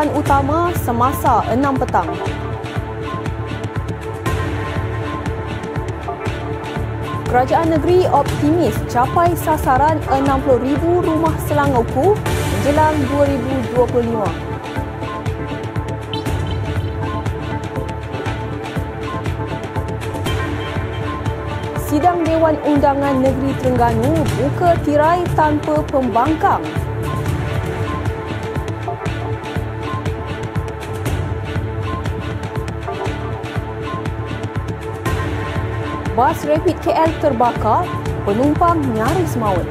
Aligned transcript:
paparan 0.00 0.16
utama 0.16 0.72
semasa 0.80 1.44
6 1.52 1.60
petang. 1.76 2.08
Kerajaan 7.28 7.68
negeri 7.76 8.08
optimis 8.08 8.72
capai 8.88 9.36
sasaran 9.36 10.00
60,000 10.08 11.04
rumah 11.04 11.36
Selangorku 11.44 12.16
menjelang 12.16 12.96
2025. 13.76 14.24
Sidang 21.92 22.24
Dewan 22.24 22.56
Undangan 22.64 23.20
Negeri 23.20 23.52
Terengganu 23.60 24.24
buka 24.40 24.80
tirai 24.80 25.20
tanpa 25.36 25.84
pembangkang. 25.92 26.64
Bas 36.20 36.44
Rapid 36.44 36.84
KL 36.84 37.16
terbakar, 37.24 37.88
penumpang 38.28 38.76
nyaris 38.92 39.40
maut. 39.40 39.64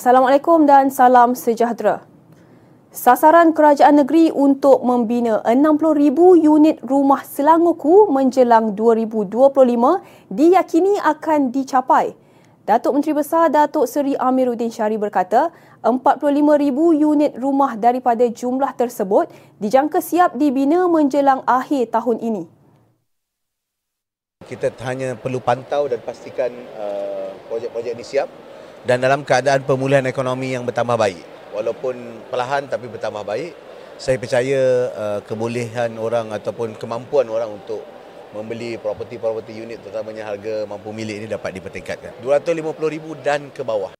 Assalamualaikum 0.00 0.64
dan 0.64 0.88
salam 0.88 1.36
sejahtera. 1.36 2.00
Sasaran 2.88 3.52
kerajaan 3.52 4.00
negeri 4.00 4.32
untuk 4.32 4.80
membina 4.80 5.44
60,000 5.44 6.40
unit 6.40 6.80
rumah 6.80 7.20
Selangorku 7.20 8.08
menjelang 8.08 8.72
2025 8.72 9.28
diyakini 10.32 10.96
akan 11.04 11.52
dicapai. 11.52 12.16
Datuk 12.64 12.96
Menteri 12.96 13.12
Besar 13.12 13.52
Datuk 13.52 13.84
Seri 13.84 14.16
Amiruddin 14.16 14.72
Syari 14.72 14.96
berkata, 14.96 15.52
45,000 15.84 15.92
unit 16.96 17.36
rumah 17.36 17.76
daripada 17.76 18.24
jumlah 18.24 18.72
tersebut 18.72 19.28
dijangka 19.60 20.00
siap 20.00 20.32
dibina 20.32 20.88
menjelang 20.88 21.44
akhir 21.44 21.92
tahun 21.92 22.24
ini. 22.24 22.48
Kita 24.48 24.72
hanya 24.80 25.12
perlu 25.20 25.44
pantau 25.44 25.92
dan 25.92 26.00
pastikan 26.00 26.48
uh, 26.80 27.36
projek-projek 27.52 27.92
ini 28.00 28.00
siap 28.08 28.49
dan 28.84 29.00
dalam 29.00 29.20
keadaan 29.26 29.64
pemulihan 29.64 30.04
ekonomi 30.08 30.56
yang 30.56 30.64
bertambah 30.64 30.96
baik. 30.96 31.20
Walaupun 31.52 32.24
perlahan 32.30 32.70
tapi 32.70 32.86
bertambah 32.88 33.26
baik, 33.26 33.52
saya 34.00 34.16
percaya 34.16 34.60
uh, 34.96 35.20
kebolehan 35.26 35.92
orang 36.00 36.32
ataupun 36.32 36.72
kemampuan 36.80 37.28
orang 37.28 37.52
untuk 37.52 37.84
membeli 38.30 38.78
properti-properti 38.78 39.58
unit 39.58 39.82
terutamanya 39.82 40.30
harga 40.30 40.64
mampu 40.64 40.94
milik 40.94 41.20
ini 41.20 41.26
dapat 41.28 41.50
dipertingkatkan. 41.58 42.14
250,000 42.22 43.26
dan 43.26 43.50
ke 43.50 43.60
bawah. 43.66 43.92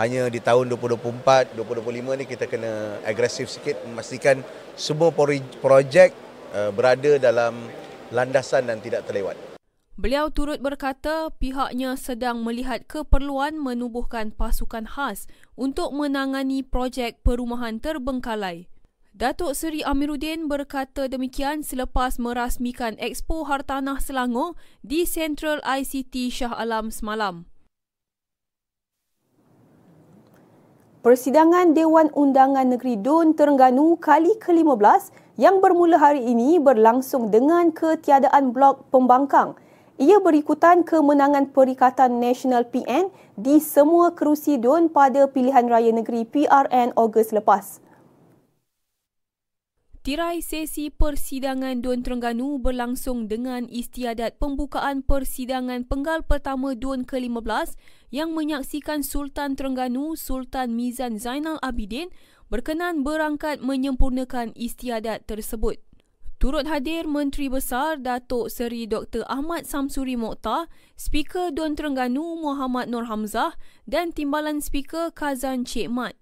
Hanya 0.00 0.24
di 0.32 0.40
tahun 0.40 0.72
2024, 0.72 1.52
2025 1.52 2.18
ni 2.22 2.24
kita 2.24 2.48
kena 2.48 2.96
agresif 3.04 3.52
sikit 3.52 3.76
memastikan 3.84 4.40
semua 4.72 5.12
projek 5.60 6.16
uh, 6.56 6.72
berada 6.72 7.20
dalam 7.20 7.68
landasan 8.08 8.64
dan 8.64 8.80
tidak 8.80 9.04
terlewat. 9.04 9.51
Beliau 9.92 10.32
turut 10.32 10.56
berkata 10.64 11.28
pihaknya 11.36 12.00
sedang 12.00 12.40
melihat 12.40 12.88
keperluan 12.88 13.60
menubuhkan 13.60 14.32
pasukan 14.32 14.88
khas 14.88 15.28
untuk 15.52 15.92
menangani 15.92 16.64
projek 16.64 17.20
perumahan 17.20 17.76
terbengkalai. 17.76 18.72
Datuk 19.12 19.52
Seri 19.52 19.84
Amiruddin 19.84 20.48
berkata 20.48 21.04
demikian 21.04 21.60
selepas 21.60 22.16
merasmikan 22.16 22.96
Expo 22.96 23.44
Hartanah 23.44 24.00
Selangor 24.00 24.56
di 24.80 25.04
Central 25.04 25.60
ICT 25.60 26.32
Shah 26.32 26.56
Alam 26.56 26.88
semalam. 26.88 27.44
Persidangan 31.04 31.76
Dewan 31.76 32.08
Undangan 32.16 32.64
Negeri 32.64 32.96
Dun 32.96 33.36
Terengganu 33.36 34.00
kali 34.00 34.40
ke-15 34.40 35.12
yang 35.36 35.60
bermula 35.60 36.00
hari 36.00 36.24
ini 36.24 36.56
berlangsung 36.56 37.28
dengan 37.28 37.68
ketiadaan 37.76 38.56
blok 38.56 38.88
pembangkang 38.88 39.52
ia 40.02 40.18
berikutan 40.18 40.82
kemenangan 40.82 41.54
Perikatan 41.54 42.18
Nasional 42.18 42.66
PN 42.66 43.14
di 43.38 43.62
semua 43.62 44.10
kerusi 44.10 44.58
DUN 44.58 44.90
pada 44.90 45.30
pilihan 45.30 45.70
raya 45.70 45.94
negeri 45.94 46.26
PRN 46.26 46.98
Ogos 46.98 47.30
lepas. 47.30 47.78
Tirai 50.02 50.42
sesi 50.42 50.90
persidangan 50.90 51.78
DUN 51.78 52.02
Terengganu 52.02 52.58
berlangsung 52.58 53.30
dengan 53.30 53.70
istiadat 53.70 54.42
pembukaan 54.42 55.06
persidangan 55.06 55.86
penggal 55.86 56.26
pertama 56.26 56.74
DUN 56.74 57.06
ke-15 57.06 57.78
yang 58.10 58.34
menyaksikan 58.34 59.06
Sultan 59.06 59.54
Terengganu 59.54 60.18
Sultan 60.18 60.74
Mizan 60.74 61.22
Zainal 61.22 61.62
Abidin 61.62 62.10
berkenan 62.50 63.06
berangkat 63.06 63.62
menyempurnakan 63.62 64.50
istiadat 64.58 65.22
tersebut. 65.30 65.78
Turut 66.42 66.66
hadir 66.66 67.06
Menteri 67.06 67.46
Besar 67.46 68.02
Datuk 68.02 68.50
Seri 68.50 68.90
Dr. 68.90 69.22
Ahmad 69.30 69.62
Samsuri 69.62 70.18
Mokhtar, 70.18 70.66
Speaker 70.98 71.54
Dun 71.54 71.78
Terengganu 71.78 72.34
Muhammad 72.34 72.90
Nur 72.90 73.06
Hamzah 73.06 73.54
dan 73.86 74.10
Timbalan 74.10 74.58
Speaker 74.58 75.14
Kazan 75.14 75.62
Cik 75.62 75.86
Mat. 75.86 76.18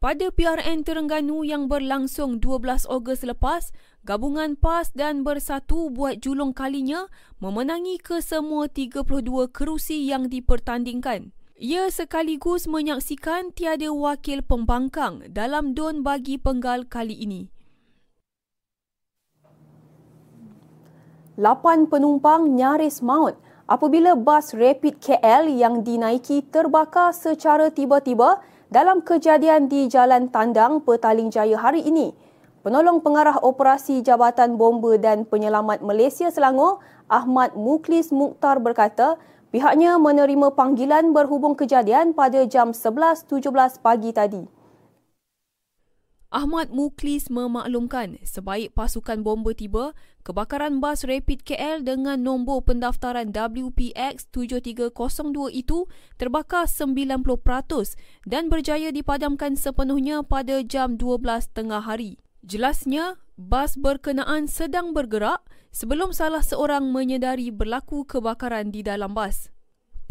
Pada 0.00 0.32
PRN 0.32 0.88
Terengganu 0.88 1.44
yang 1.44 1.68
berlangsung 1.68 2.40
12 2.40 2.88
Ogos 2.88 3.28
lepas, 3.28 3.76
gabungan 4.08 4.56
PAS 4.56 4.88
dan 4.96 5.20
Bersatu 5.20 5.92
buat 5.92 6.24
julung 6.24 6.56
kalinya 6.56 7.12
memenangi 7.36 8.00
kesemua 8.00 8.72
32 8.72 9.04
kerusi 9.52 10.08
yang 10.08 10.32
dipertandingkan. 10.32 11.36
Ia 11.60 11.92
sekaligus 11.92 12.64
menyaksikan 12.64 13.52
tiada 13.52 13.92
wakil 13.92 14.40
pembangkang 14.40 15.28
dalam 15.28 15.76
DUN 15.76 16.00
bagi 16.00 16.40
penggal 16.40 16.88
kali 16.88 17.20
ini. 17.20 17.51
Lapan 21.40 21.88
penumpang 21.88 22.44
nyaris 22.60 23.00
maut 23.00 23.40
apabila 23.64 24.12
bas 24.12 24.52
Rapid 24.52 25.00
KL 25.00 25.48
yang 25.48 25.80
dinaiki 25.80 26.44
terbakar 26.44 27.16
secara 27.16 27.72
tiba-tiba 27.72 28.44
dalam 28.68 29.00
kejadian 29.00 29.64
di 29.64 29.88
Jalan 29.88 30.28
Tandang, 30.28 30.84
Petaling 30.84 31.32
Jaya 31.32 31.56
hari 31.56 31.88
ini. 31.88 32.12
Penolong 32.60 33.00
Pengarah 33.00 33.40
Operasi 33.40 34.04
Jabatan 34.04 34.60
Bomba 34.60 35.00
dan 35.00 35.24
Penyelamat 35.24 35.80
Malaysia 35.80 36.28
Selangor, 36.28 36.84
Ahmad 37.08 37.56
Muklis 37.56 38.12
Mukhtar 38.12 38.60
berkata, 38.60 39.16
pihaknya 39.48 39.96
menerima 39.96 40.52
panggilan 40.52 41.16
berhubung 41.16 41.56
kejadian 41.56 42.12
pada 42.12 42.44
jam 42.44 42.76
11.17 42.76 43.48
pagi 43.80 44.12
tadi. 44.12 44.44
Ahmad 46.32 46.72
Muklis 46.72 47.28
memaklumkan 47.28 48.16
sebaik 48.24 48.72
pasukan 48.72 49.20
bomba 49.20 49.52
tiba, 49.52 49.92
kebakaran 50.22 50.80
bas 50.82 51.04
Rapid 51.04 51.44
KL 51.44 51.84
dengan 51.84 52.18
nombor 52.22 52.66
pendaftaran 52.66 53.30
WPX 53.30 54.32
7302 54.32 55.52
itu 55.52 55.86
terbakar 56.16 56.66
90% 56.66 57.20
dan 58.24 58.48
berjaya 58.48 58.88
dipadamkan 58.88 59.54
sepenuhnya 59.54 60.24
pada 60.24 60.64
jam 60.64 60.96
12 60.96 61.52
tengah 61.52 61.84
hari. 61.84 62.16
Jelasnya, 62.42 63.22
bas 63.38 63.78
berkenaan 63.78 64.50
sedang 64.50 64.90
bergerak 64.90 65.46
sebelum 65.70 66.10
salah 66.10 66.42
seorang 66.42 66.90
menyedari 66.90 67.54
berlaku 67.54 68.02
kebakaran 68.02 68.74
di 68.74 68.82
dalam 68.82 69.14
bas. 69.14 69.51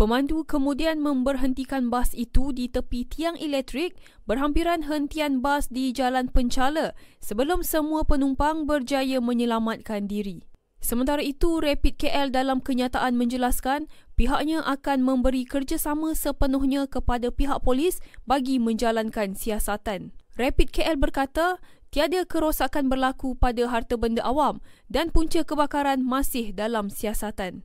Pemandu 0.02 0.42
kemudian 0.50 0.98
memberhentikan 0.98 1.94
bas 1.94 2.18
itu 2.18 2.50
di 2.50 2.66
tepi 2.66 3.06
tiang 3.06 3.38
elektrik 3.38 3.94
berhampiran 4.26 4.90
hentian 4.90 5.46
bas 5.46 5.70
di 5.70 5.94
Jalan 5.94 6.26
Pencala 6.26 6.98
sebelum 7.22 7.62
semua 7.62 8.02
penumpang 8.02 8.66
berjaya 8.66 9.22
menyelamatkan 9.22 10.10
diri. 10.10 10.50
Sementara 10.82 11.22
itu, 11.22 11.62
Rapid 11.62 12.02
KL 12.02 12.34
dalam 12.34 12.66
kenyataan 12.66 13.14
menjelaskan 13.14 13.86
pihaknya 14.18 14.66
akan 14.66 15.06
memberi 15.06 15.46
kerjasama 15.46 16.18
sepenuhnya 16.18 16.90
kepada 16.90 17.30
pihak 17.30 17.62
polis 17.62 18.02
bagi 18.26 18.58
menjalankan 18.58 19.38
siasatan. 19.38 20.18
Rapid 20.34 20.82
KL 20.82 20.98
berkata, 20.98 21.62
tiada 21.94 22.26
kerosakan 22.26 22.90
berlaku 22.90 23.38
pada 23.38 23.70
harta 23.70 24.02
benda 24.02 24.26
awam 24.26 24.66
dan 24.90 25.14
punca 25.14 25.46
kebakaran 25.46 26.02
masih 26.02 26.58
dalam 26.58 26.90
siasatan. 26.90 27.62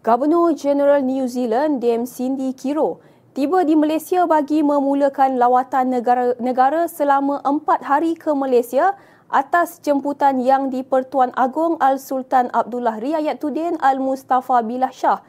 Gubernur 0.00 0.56
Jeneral 0.56 1.04
New 1.04 1.28
Zealand 1.28 1.84
Dame 1.84 2.08
Cindy 2.08 2.56
Kiro 2.56 3.04
tiba 3.36 3.68
di 3.68 3.76
Malaysia 3.76 4.24
bagi 4.24 4.64
memulakan 4.64 5.36
lawatan 5.36 5.92
negara, 5.92 6.32
negara 6.40 6.88
selama 6.88 7.44
empat 7.44 7.84
hari 7.84 8.16
ke 8.16 8.32
Malaysia 8.32 8.96
atas 9.28 9.76
jemputan 9.84 10.40
yang 10.40 10.72
di-Pertuan 10.72 11.36
Agong 11.36 11.76
Al-Sultan 11.84 12.48
Abdullah 12.48 12.96
Riayatuddin 12.96 13.76
Al-Mustafa 13.76 14.64
Billah 14.64 14.88
Shah. 14.88 15.20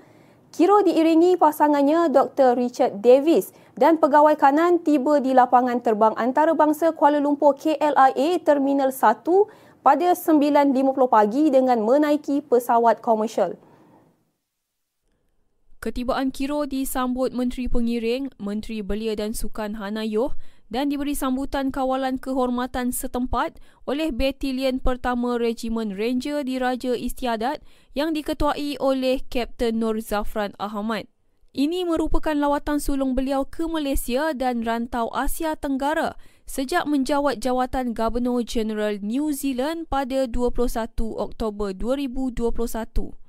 Kiro 0.55 0.79
diiringi 0.87 1.35
pasangannya 1.35 2.07
Dr. 2.07 2.55
Richard 2.55 3.03
Davis 3.03 3.51
dan 3.75 3.99
pegawai 3.99 4.39
kanan 4.39 4.79
tiba 4.79 5.19
di 5.19 5.35
lapangan 5.35 5.83
terbang 5.83 6.15
antarabangsa 6.15 6.95
Kuala 6.95 7.19
Lumpur 7.19 7.59
KLIA 7.59 8.39
Terminal 8.39 8.95
1 8.95 9.19
pada 9.83 10.15
9.50 10.15 10.71
pagi 11.11 11.51
dengan 11.51 11.83
menaiki 11.83 12.39
pesawat 12.39 13.03
komersial. 13.03 13.59
Ketibaan 15.81 16.29
Kiro 16.29 16.69
disambut 16.69 17.33
Menteri 17.33 17.65
Pengiring, 17.65 18.29
Menteri 18.37 18.85
Belia 18.85 19.17
dan 19.17 19.33
Sukan 19.33 19.81
Hanayoh 19.81 20.37
dan 20.69 20.93
diberi 20.93 21.17
sambutan 21.17 21.73
kawalan 21.73 22.21
kehormatan 22.21 22.93
setempat 22.93 23.57
oleh 23.89 24.13
Batalion 24.13 24.77
Pertama 24.77 25.41
Regimen 25.41 25.97
Ranger 25.97 26.45
di 26.45 26.61
Raja 26.61 26.93
Istiadat 26.93 27.65
yang 27.97 28.13
diketuai 28.13 28.77
oleh 28.77 29.25
Kapten 29.25 29.81
Nur 29.81 29.97
Zafran 30.05 30.53
Ahmad. 30.61 31.09
Ini 31.57 31.89
merupakan 31.89 32.37
lawatan 32.37 32.77
sulung 32.77 33.17
beliau 33.17 33.49
ke 33.49 33.65
Malaysia 33.65 34.37
dan 34.37 34.61
rantau 34.61 35.09
Asia 35.09 35.57
Tenggara 35.57 36.13
sejak 36.45 36.85
menjawat 36.85 37.41
jawatan 37.41 37.97
Gubernur 37.97 38.45
Jeneral 38.45 39.01
New 39.01 39.33
Zealand 39.33 39.89
pada 39.89 40.29
21 40.29 40.69
Oktober 41.17 41.73
2021. 41.73 43.20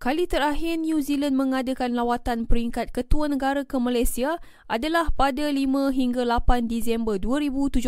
Kali 0.00 0.24
terakhir 0.24 0.80
New 0.80 1.04
Zealand 1.04 1.36
mengadakan 1.36 1.92
lawatan 1.92 2.48
peringkat 2.48 2.88
ketua 2.88 3.28
negara 3.28 3.68
ke 3.68 3.76
Malaysia 3.76 4.40
adalah 4.64 5.12
pada 5.12 5.52
5 5.52 5.92
hingga 5.92 6.24
8 6.24 6.72
Disember 6.72 7.20
2017 7.20 7.84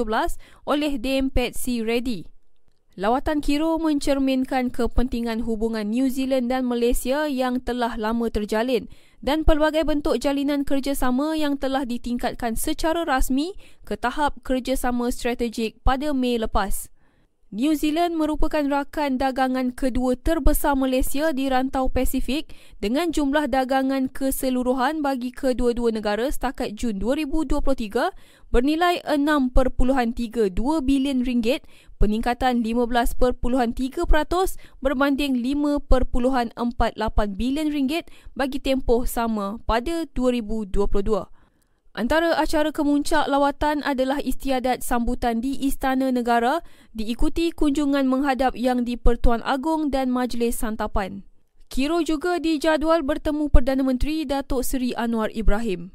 oleh 0.69 1.01
Dame 1.01 1.33
Patsy 1.33 1.81
Reddy. 1.81 2.29
Lawatan 3.01 3.41
Kiro 3.41 3.81
mencerminkan 3.81 4.69
kepentingan 4.69 5.49
hubungan 5.49 5.89
New 5.89 6.13
Zealand 6.13 6.53
dan 6.53 6.69
Malaysia 6.69 7.25
yang 7.33 7.65
telah 7.65 7.97
lama 7.97 8.29
terjalin 8.29 8.93
dan 9.25 9.49
pelbagai 9.49 9.89
bentuk 9.89 10.21
jalinan 10.21 10.69
kerjasama 10.69 11.33
yang 11.41 11.57
telah 11.57 11.89
ditingkatkan 11.89 12.61
secara 12.61 13.09
rasmi 13.09 13.57
ke 13.89 13.97
tahap 13.97 14.37
kerjasama 14.45 15.09
strategik 15.09 15.81
pada 15.81 16.13
Mei 16.13 16.37
lepas. 16.37 16.92
New 17.53 17.77
Zealand 17.77 18.17
merupakan 18.17 18.65
rakan 18.65 19.21
dagangan 19.21 19.77
kedua 19.77 20.17
terbesar 20.17 20.73
Malaysia 20.73 21.37
di 21.37 21.53
rantau 21.53 21.93
Pasifik 21.93 22.49
dengan 22.81 23.13
jumlah 23.13 23.45
dagangan 23.45 24.09
keseluruhan 24.09 25.05
bagi 25.05 25.29
kedua-dua 25.37 25.93
negara 25.93 26.33
setakat 26.33 26.73
Jun 26.73 26.97
2023 26.97 28.09
bernilai 28.49 29.05
6.32 29.05 30.49
bilion 30.81 31.21
ringgit, 31.29 31.69
peningkatan 32.01 32.65
15.3% 32.65 33.37
berbanding 34.81 35.37
5.48 35.45 36.57
bilion 37.37 37.69
ringgit 37.69 38.09
bagi 38.33 38.65
tempoh 38.65 39.05
sama 39.05 39.61
pada 39.69 40.09
2022. 40.17 41.42
Antara 41.93 42.41
acara 42.41 42.73
kemuncak 42.73 43.29
lawatan 43.29 43.85
adalah 43.85 44.17
istiadat 44.17 44.81
sambutan 44.81 45.45
di 45.45 45.61
Istana 45.61 46.09
Negara 46.09 46.65
diikuti 46.97 47.53
kunjungan 47.53 48.09
menghadap 48.09 48.57
Yang 48.57 48.89
di-Pertuan 48.89 49.45
Agong 49.45 49.93
dan 49.93 50.09
Majlis 50.09 50.57
Santapan. 50.57 51.21
Kiro 51.69 52.01
juga 52.01 52.41
dijadual 52.41 53.05
bertemu 53.05 53.53
Perdana 53.53 53.85
Menteri 53.85 54.25
Datuk 54.25 54.65
Seri 54.65 54.97
Anwar 54.97 55.29
Ibrahim. 55.37 55.93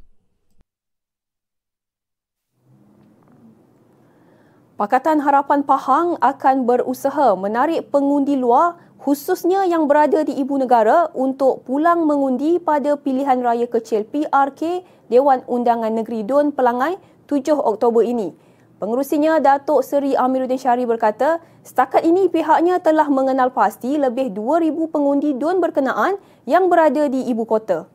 Pakatan 4.78 5.26
Harapan 5.26 5.66
Pahang 5.66 6.14
akan 6.22 6.62
berusaha 6.62 7.34
menarik 7.34 7.90
pengundi 7.90 8.38
luar 8.38 8.78
khususnya 8.98 9.62
yang 9.64 9.86
berada 9.86 10.26
di 10.26 10.34
ibu 10.34 10.58
negara 10.58 11.06
untuk 11.14 11.62
pulang 11.62 12.02
mengundi 12.02 12.58
pada 12.58 12.98
pilihan 12.98 13.38
raya 13.38 13.70
kecil 13.70 14.02
PRK 14.04 14.82
Dewan 15.06 15.46
Undangan 15.46 15.94
Negeri 15.94 16.26
Dun 16.26 16.50
Pelangai 16.50 16.98
7 17.30 17.54
Oktober 17.54 18.02
ini. 18.02 18.34
Pengerusinya 18.78 19.42
Datuk 19.42 19.82
Seri 19.82 20.14
Amiruddin 20.14 20.58
Syari 20.58 20.86
berkata, 20.86 21.42
setakat 21.66 22.06
ini 22.06 22.30
pihaknya 22.30 22.78
telah 22.78 23.10
mengenal 23.10 23.50
pasti 23.50 23.98
lebih 23.98 24.30
2,000 24.30 24.70
pengundi 24.90 25.34
Dun 25.34 25.58
berkenaan 25.58 26.18
yang 26.46 26.70
berada 26.70 27.10
di 27.10 27.26
ibu 27.26 27.42
kota. 27.42 27.90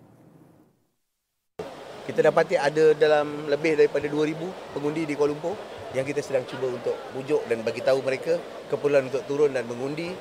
Kita 2.04 2.20
dapati 2.20 2.60
ada 2.60 2.92
dalam 3.00 3.48
lebih 3.48 3.80
daripada 3.80 4.12
2,000 4.12 4.76
pengundi 4.76 5.08
di 5.08 5.16
Kuala 5.16 5.32
Lumpur 5.32 5.56
yang 5.96 6.04
kita 6.04 6.20
sedang 6.20 6.44
cuba 6.44 6.68
untuk 6.68 7.00
bujuk 7.16 7.48
dan 7.48 7.64
bagi 7.64 7.80
tahu 7.80 8.04
mereka 8.04 8.36
keperluan 8.68 9.08
untuk 9.08 9.24
turun 9.24 9.56
dan 9.56 9.64
mengundi 9.64 10.12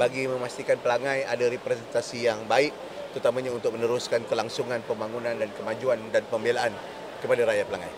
bagi 0.00 0.24
memastikan 0.24 0.80
pelangai 0.80 1.28
ada 1.28 1.44
representasi 1.44 2.24
yang 2.24 2.48
baik 2.48 2.72
terutamanya 3.12 3.52
untuk 3.52 3.76
meneruskan 3.76 4.24
kelangsungan 4.24 4.80
pembangunan 4.88 5.36
dan 5.36 5.52
kemajuan 5.52 6.00
dan 6.08 6.24
pembelaan 6.32 6.72
kepada 7.20 7.44
rakyat 7.44 7.68
pelangai. 7.68 7.92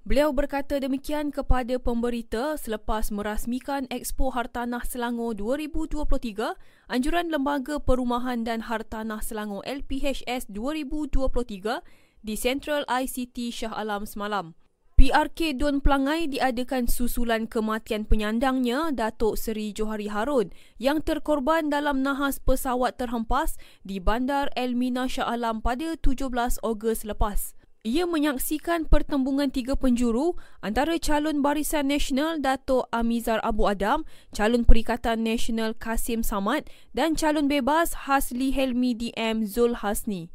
Beliau 0.00 0.32
berkata 0.32 0.80
demikian 0.80 1.28
kepada 1.28 1.76
pemberita 1.76 2.56
selepas 2.56 3.12
merasmikan 3.12 3.84
Expo 3.92 4.32
Hartanah 4.32 4.80
Selangor 4.88 5.36
2023, 5.36 6.56
anjuran 6.88 7.28
Lembaga 7.28 7.76
Perumahan 7.76 8.40
dan 8.40 8.64
Hartanah 8.64 9.20
Selangor 9.20 9.60
LPHS 9.68 10.48
2023 10.48 12.24
di 12.24 12.34
Central 12.40 12.88
ICT 12.88 13.52
Shah 13.52 13.76
Alam 13.76 14.08
semalam. 14.08 14.56
PRK 15.00 15.56
Dun 15.56 15.80
Pelangai 15.80 16.28
diadakan 16.28 16.84
susulan 16.84 17.48
kematian 17.48 18.04
penyandangnya 18.04 18.92
Datuk 18.92 19.40
Seri 19.40 19.72
Johari 19.72 20.12
Harun 20.12 20.52
yang 20.76 21.00
terkorban 21.00 21.72
dalam 21.72 22.04
nahas 22.04 22.36
pesawat 22.36 23.00
terhempas 23.00 23.56
di 23.80 23.96
Bandar 23.96 24.52
Elmina 24.52 25.08
Shah 25.08 25.24
Alam 25.24 25.64
pada 25.64 25.96
17 25.96 26.28
Ogos 26.60 27.08
lepas. 27.08 27.56
Ia 27.80 28.04
menyaksikan 28.04 28.92
pertembungan 28.92 29.48
tiga 29.48 29.72
penjuru 29.72 30.36
antara 30.60 31.00
calon 31.00 31.40
Barisan 31.40 31.88
Nasional 31.88 32.44
Datuk 32.44 32.84
Amizar 32.92 33.40
Abu 33.40 33.72
Adam, 33.72 34.04
calon 34.36 34.68
Perikatan 34.68 35.24
Nasional 35.24 35.72
Kasim 35.72 36.20
Samad 36.20 36.68
dan 36.92 37.16
calon 37.16 37.48
bebas 37.48 38.04
Hasli 38.04 38.52
Helmi 38.52 38.92
DM 38.92 39.48
Zul 39.48 39.80
Hasni. 39.80 40.28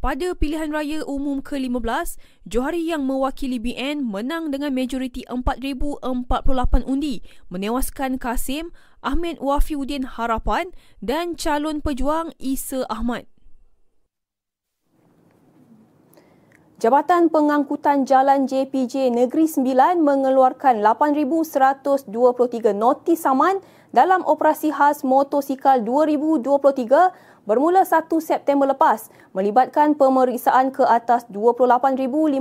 Pada 0.00 0.32
pilihan 0.32 0.72
raya 0.72 1.04
umum 1.04 1.44
ke-15, 1.44 2.18
Johari 2.48 2.88
yang 2.88 3.06
mewakili 3.06 3.62
BN 3.62 4.02
menang 4.02 4.48
dengan 4.48 4.72
majoriti 4.74 5.28
4,048 5.28 6.00
undi 6.88 7.20
menewaskan 7.52 8.18
Kasim, 8.18 8.72
Ahmed 9.04 9.36
Wafiuddin 9.38 10.16
Harapan 10.16 10.72
dan 11.04 11.36
calon 11.36 11.84
pejuang 11.84 12.32
Isa 12.40 12.88
Ahmad. 12.88 13.29
Jabatan 16.80 17.28
Pengangkutan 17.28 18.08
Jalan 18.08 18.48
JPJ 18.48 19.12
Negeri 19.12 19.44
Sembilan 19.44 20.00
mengeluarkan 20.00 20.80
8,123 20.80 22.08
notis 22.72 23.20
saman 23.20 23.60
dalam 23.92 24.24
operasi 24.24 24.72
khas 24.72 25.04
motosikal 25.04 25.84
2023 25.84 27.44
bermula 27.44 27.84
1 27.84 28.08
September 28.24 28.64
lepas 28.64 29.12
melibatkan 29.36 29.92
pemeriksaan 29.92 30.72
ke 30.72 30.80
atas 30.88 31.28
28,586 31.28 32.40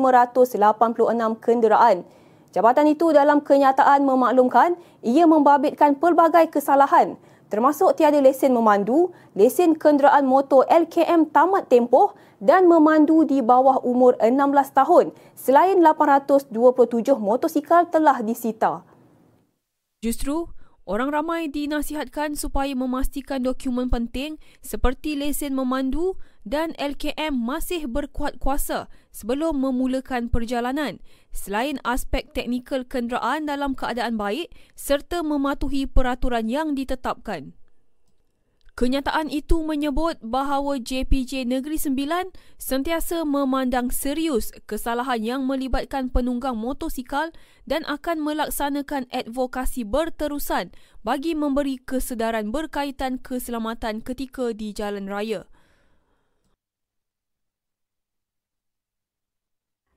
kenderaan. 1.43 2.07
Jabatan 2.55 2.87
itu 2.95 3.11
dalam 3.11 3.43
kenyataan 3.43 4.07
memaklumkan 4.07 4.79
ia 5.03 5.27
membabitkan 5.27 5.99
pelbagai 5.99 6.47
kesalahan 6.47 7.19
termasuk 7.49 7.97
tiada 7.97 8.21
lesen 8.21 8.53
memandu, 8.53 9.09
lesen 9.33 9.73
kenderaan 9.75 10.23
motor 10.23 10.63
LKM 10.69 11.33
tamat 11.33 11.65
tempoh 11.67 12.13
dan 12.39 12.67
memandu 12.67 13.27
di 13.27 13.43
bawah 13.43 13.79
umur 13.83 14.15
16 14.19 14.75
tahun 14.75 15.11
selain 15.35 15.79
827 15.83 16.51
motosikal 17.19 17.87
telah 17.87 18.19
disita. 18.23 18.83
Justru, 19.99 20.47
Orang 20.89 21.13
ramai 21.13 21.45
dinasihatkan 21.53 22.33
supaya 22.33 22.73
memastikan 22.73 23.45
dokumen 23.45 23.93
penting 23.93 24.41
seperti 24.57 25.13
lesen 25.13 25.53
memandu 25.53 26.17
dan 26.41 26.73
LKM 26.81 27.29
masih 27.29 27.85
berkuat 27.85 28.41
kuasa 28.41 28.89
sebelum 29.13 29.61
memulakan 29.61 30.33
perjalanan 30.33 30.97
selain 31.29 31.77
aspek 31.85 32.33
teknikal 32.33 32.81
kenderaan 32.89 33.45
dalam 33.45 33.77
keadaan 33.77 34.17
baik 34.17 34.49
serta 34.73 35.21
mematuhi 35.21 35.85
peraturan 35.85 36.49
yang 36.49 36.73
ditetapkan. 36.73 37.53
Kenyataan 38.79 39.27
itu 39.27 39.59
menyebut 39.59 40.15
bahawa 40.23 40.79
JPJ 40.79 41.43
Negeri 41.43 41.75
Sembilan 41.75 42.31
sentiasa 42.55 43.27
memandang 43.27 43.91
serius 43.91 44.55
kesalahan 44.71 45.19
yang 45.19 45.43
melibatkan 45.43 46.07
penunggang 46.07 46.55
motosikal 46.55 47.27
dan 47.67 47.83
akan 47.83 48.23
melaksanakan 48.23 49.03
advokasi 49.11 49.83
berterusan 49.83 50.71
bagi 51.03 51.35
memberi 51.35 51.75
kesedaran 51.75 52.55
berkaitan 52.55 53.19
keselamatan 53.19 53.99
ketika 53.99 54.55
di 54.55 54.71
jalan 54.71 55.11
raya. 55.11 55.43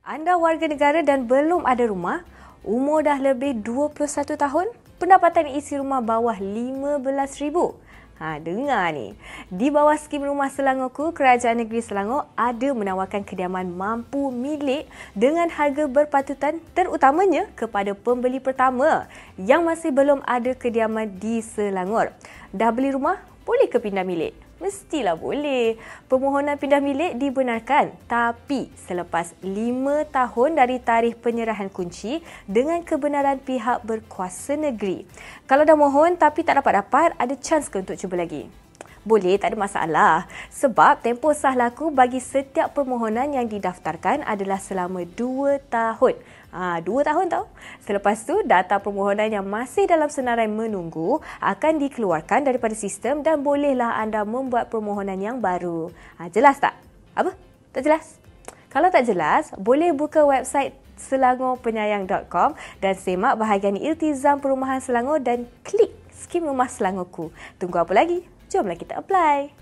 Anda 0.02 0.34
warga 0.34 0.66
negara 0.66 1.06
dan 1.06 1.30
belum 1.30 1.70
ada 1.70 1.86
rumah, 1.86 2.26
umur 2.66 3.06
dah 3.06 3.22
lebih 3.22 3.62
21 3.62 4.34
tahun, 4.34 4.66
pendapatan 4.98 5.46
isi 5.54 5.78
rumah 5.78 6.02
bawah 6.02 6.34
RM15,000. 6.34 7.91
Ha, 8.22 8.38
dengar 8.38 8.94
ni. 8.94 9.18
Di 9.50 9.74
bawah 9.74 9.98
skim 9.98 10.22
Rumah 10.22 10.46
Selangorku, 10.46 11.10
Kerajaan 11.10 11.58
Negeri 11.58 11.82
Selangor 11.82 12.30
ada 12.38 12.70
menawarkan 12.70 13.26
kediaman 13.26 13.74
mampu 13.74 14.30
milik 14.30 14.86
dengan 15.10 15.50
harga 15.50 15.90
berpatutan 15.90 16.62
terutamanya 16.70 17.50
kepada 17.58 17.98
pembeli 17.98 18.38
pertama 18.38 19.10
yang 19.34 19.66
masih 19.66 19.90
belum 19.90 20.22
ada 20.22 20.54
kediaman 20.54 21.18
di 21.18 21.42
Selangor. 21.42 22.14
Dah 22.54 22.70
beli 22.70 22.94
rumah? 22.94 23.18
Boleh 23.42 23.66
ke 23.66 23.82
pindah 23.82 24.06
milik? 24.06 24.38
Mestilah 24.62 25.19
boleh. 25.19 25.75
Permohonan 26.07 26.54
pindah 26.54 26.78
milik 26.78 27.19
dibenarkan 27.19 27.99
tapi 28.07 28.71
selepas 28.87 29.35
lima 29.42 30.07
tahun 30.07 30.54
dari 30.54 30.78
tarikh 30.78 31.19
penyerahan 31.19 31.66
kunci 31.66 32.23
dengan 32.47 32.87
kebenaran 32.87 33.42
pihak 33.42 33.83
berkuasa 33.83 34.54
negeri. 34.54 35.02
Kalau 35.50 35.66
dah 35.66 35.75
mohon 35.75 36.14
tapi 36.14 36.47
tak 36.47 36.62
dapat-dapat, 36.62 37.19
ada 37.19 37.35
chance 37.42 37.66
ke 37.66 37.83
untuk 37.83 37.99
cuba 37.99 38.23
lagi? 38.23 38.47
Boleh, 39.02 39.35
tak 39.35 39.50
ada 39.50 39.59
masalah. 39.59 40.16
Sebab 40.54 41.02
tempoh 41.02 41.35
sah 41.35 41.59
laku 41.59 41.90
bagi 41.90 42.23
setiap 42.23 42.71
permohonan 42.71 43.35
yang 43.35 43.50
didaftarkan 43.50 44.23
adalah 44.23 44.62
selama 44.62 45.02
dua 45.02 45.59
tahun. 45.59 46.14
Ha, 46.52 46.85
dua 46.85 47.00
tahun 47.00 47.32
tau. 47.32 47.49
Selepas 47.80 48.28
tu, 48.28 48.37
data 48.44 48.76
permohonan 48.76 49.32
yang 49.32 49.49
masih 49.49 49.88
dalam 49.88 50.12
senarai 50.12 50.52
menunggu 50.52 51.25
akan 51.40 51.80
dikeluarkan 51.80 52.44
daripada 52.44 52.76
sistem 52.76 53.25
dan 53.25 53.40
bolehlah 53.40 53.97
anda 53.97 54.21
membuat 54.28 54.68
permohonan 54.68 55.16
yang 55.16 55.40
baru. 55.40 55.88
Ha, 56.21 56.28
jelas 56.28 56.61
tak? 56.61 56.76
Apa? 57.16 57.32
Tak 57.73 57.82
jelas? 57.88 58.21
Kalau 58.68 58.92
tak 58.92 59.09
jelas, 59.09 59.49
boleh 59.56 59.97
buka 59.97 60.25
website 60.28 60.76
selangorpenyayang.com 61.00 62.52
dan 62.85 62.94
semak 63.00 63.40
bahagian 63.40 63.80
iltizam 63.80 64.38
perumahan 64.38 64.78
Selangor 64.78 65.18
dan 65.25 65.49
klik 65.64 65.92
skim 66.12 66.47
rumah 66.47 66.68
Selangorku. 66.68 67.32
Tunggu 67.56 67.80
apa 67.80 67.92
lagi? 67.97 68.23
Jomlah 68.52 68.76
kita 68.76 69.00
apply. 69.00 69.62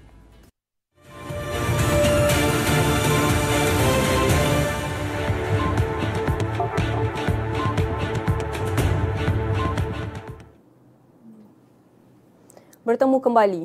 Bertemu 12.90 13.22
kembali. 13.22 13.62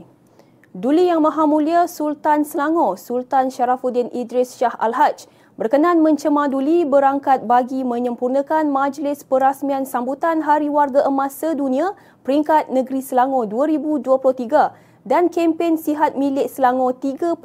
Duli 0.77 1.09
Yang 1.09 1.21
Maha 1.25 1.49
Mulia 1.49 1.89
Sultan 1.89 2.45
Selangor, 2.45 2.93
Sultan 2.93 3.49
Sharafuddin 3.49 4.13
Idris 4.13 4.53
Shah 4.53 4.77
Al-Haj 4.77 5.25
berkenan 5.57 6.05
mencemaduli 6.05 6.85
berangkat 6.85 7.49
bagi 7.49 7.81
menyempurnakan 7.81 8.69
majlis 8.69 9.25
perasmian 9.25 9.89
sambutan 9.89 10.45
Hari 10.45 10.69
Warga 10.69 11.09
Emas 11.09 11.33
Sedunia 11.41 11.97
peringkat 12.21 12.69
Negeri 12.69 13.01
Selangor 13.01 13.49
2023 13.49 15.09
dan 15.09 15.33
kempen 15.33 15.81
sihat 15.81 16.13
milik 16.13 16.45
Selangor 16.45 16.93
3.0 17.01 17.41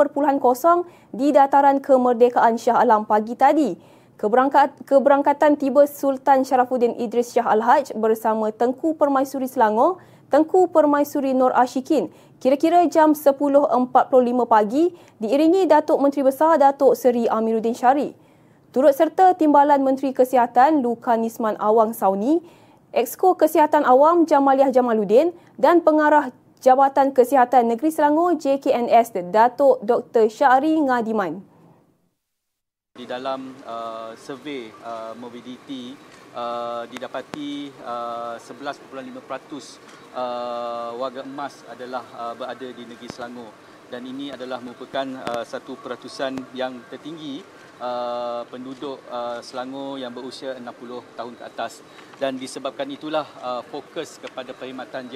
di 1.16 1.32
dataran 1.32 1.80
kemerdekaan 1.80 2.60
Shah 2.60 2.76
Alam 2.76 3.08
pagi 3.08 3.40
tadi. 3.40 3.72
Keberangkat, 4.20 4.84
keberangkatan 4.84 5.56
tiba 5.56 5.88
Sultan 5.88 6.44
Sharafuddin 6.44 6.92
Idris 7.00 7.32
Shah 7.32 7.48
Al-Haj 7.56 7.96
bersama 7.96 8.52
Tengku 8.52 8.92
Permaisuri 8.92 9.48
Selangor 9.48 9.96
Tengku 10.30 10.70
Permaisuri 10.70 11.34
Nur 11.34 11.50
Ashikin 11.52 12.08
kira-kira 12.40 12.86
jam 12.86 13.12
10.45 13.12 13.68
pagi 14.48 14.94
diiringi 15.20 15.68
Datuk 15.68 15.98
Menteri 16.00 16.24
Besar 16.24 16.56
Datuk 16.56 16.96
Seri 16.96 17.28
Amiruddin 17.28 17.76
Syari. 17.76 18.16
Turut 18.70 18.94
serta 18.94 19.34
Timbalan 19.34 19.82
Menteri 19.82 20.14
Kesihatan 20.14 20.80
Lukan 20.80 21.26
Nisman 21.26 21.58
Awang 21.58 21.90
Sauni, 21.90 22.38
Exko 22.94 23.34
Kesihatan 23.34 23.82
Awam 23.82 24.24
Jamaliah 24.30 24.70
Jamaluddin 24.70 25.34
dan 25.58 25.82
Pengarah 25.82 26.30
Jabatan 26.62 27.10
Kesihatan 27.10 27.66
Negeri 27.66 27.90
Selangor 27.90 28.38
JKNS 28.38 29.34
Datuk 29.34 29.82
Dr. 29.82 30.30
Syari 30.30 30.78
Ngadiman. 30.78 31.42
Di 32.94 33.08
dalam 33.08 33.56
uh, 33.64 34.12
survey 34.14 34.68
uh, 34.84 35.16
mobility 35.16 35.96
uh, 36.34 36.82
didapati 36.86 37.70
uh, 37.82 38.36
11.5% 38.38 38.90
uh, 40.14 40.90
warga 40.98 41.22
emas 41.26 41.62
adalah 41.66 42.04
uh, 42.14 42.34
berada 42.34 42.68
di 42.70 42.82
negeri 42.86 43.08
Selangor. 43.10 43.50
Dan 43.90 44.06
ini 44.06 44.30
adalah 44.30 44.62
merupakan 44.62 45.02
uh, 45.02 45.42
satu 45.42 45.74
peratusan 45.74 46.54
yang 46.54 46.78
tertinggi 46.86 47.42
uh, 47.82 48.46
penduduk 48.46 49.02
uh, 49.10 49.42
Selangor 49.42 49.98
yang 49.98 50.14
berusia 50.14 50.54
60 50.54 51.18
tahun 51.18 51.34
ke 51.34 51.42
atas. 51.42 51.82
Dan 52.14 52.38
disebabkan 52.38 52.86
itulah 52.86 53.26
uh, 53.42 53.62
fokus 53.66 54.22
kepada 54.22 54.54
perkhidmatan 54.54 55.10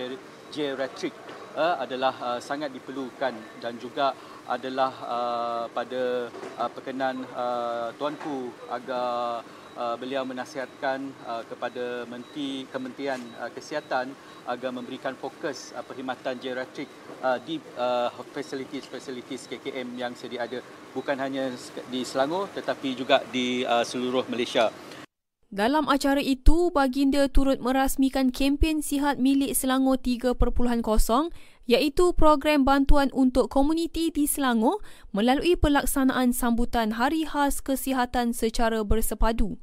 geriatrik 0.51 1.15
uh, 1.55 1.79
adalah 1.79 2.15
uh, 2.35 2.41
sangat 2.43 2.75
diperlukan. 2.75 3.63
Dan 3.63 3.79
juga 3.79 4.11
adalah 4.51 4.93
uh, 5.07 5.65
pada 5.71 6.29
uh, 6.59 6.71
perkenan 6.75 7.23
uh, 7.31 7.95
tuanku 7.95 8.51
agar 8.75 9.47
uh, 9.77 9.95
beliau 9.99 10.23
menasihatkan 10.27 11.13
uh, 11.27 11.43
kepada 11.47 12.09
Menteri 12.09 12.67
Kementerian 12.71 13.21
uh, 13.39 13.51
Kesihatan 13.53 14.15
agar 14.47 14.71
memberikan 14.71 15.15
fokus 15.19 15.75
uh, 15.75 15.83
perkhidmatan 15.83 16.39
geriatrik 16.39 16.89
uh, 17.23 17.39
di 17.43 17.59
uh, 17.79 18.11
facilities-facilities 18.33 19.51
KKM 19.51 19.89
yang 19.99 20.13
sedia 20.17 20.47
ada 20.47 20.59
bukan 20.95 21.17
hanya 21.19 21.51
di 21.91 22.07
Selangor 22.07 22.51
tetapi 22.53 22.95
juga 22.95 23.23
di 23.31 23.63
uh, 23.63 23.83
seluruh 23.83 24.27
Malaysia. 24.31 24.71
Dalam 25.55 25.87
acara 25.87 26.19
itu, 26.19 26.75
Baginda 26.75 27.31
turut 27.31 27.63
merasmikan 27.63 28.35
kempen 28.35 28.83
sihat 28.83 29.23
milik 29.23 29.55
Selangor 29.55 30.03
3.0 30.03 30.35
iaitu 31.71 32.11
program 32.19 32.67
bantuan 32.67 33.07
untuk 33.15 33.49
komuniti 33.55 34.11
di 34.11 34.27
Selangor 34.27 34.83
melalui 35.15 35.55
pelaksanaan 35.55 36.35
sambutan 36.35 36.99
Hari 36.99 37.31
Khas 37.31 37.63
Kesihatan 37.63 38.35
secara 38.35 38.83
bersepadu. 38.83 39.55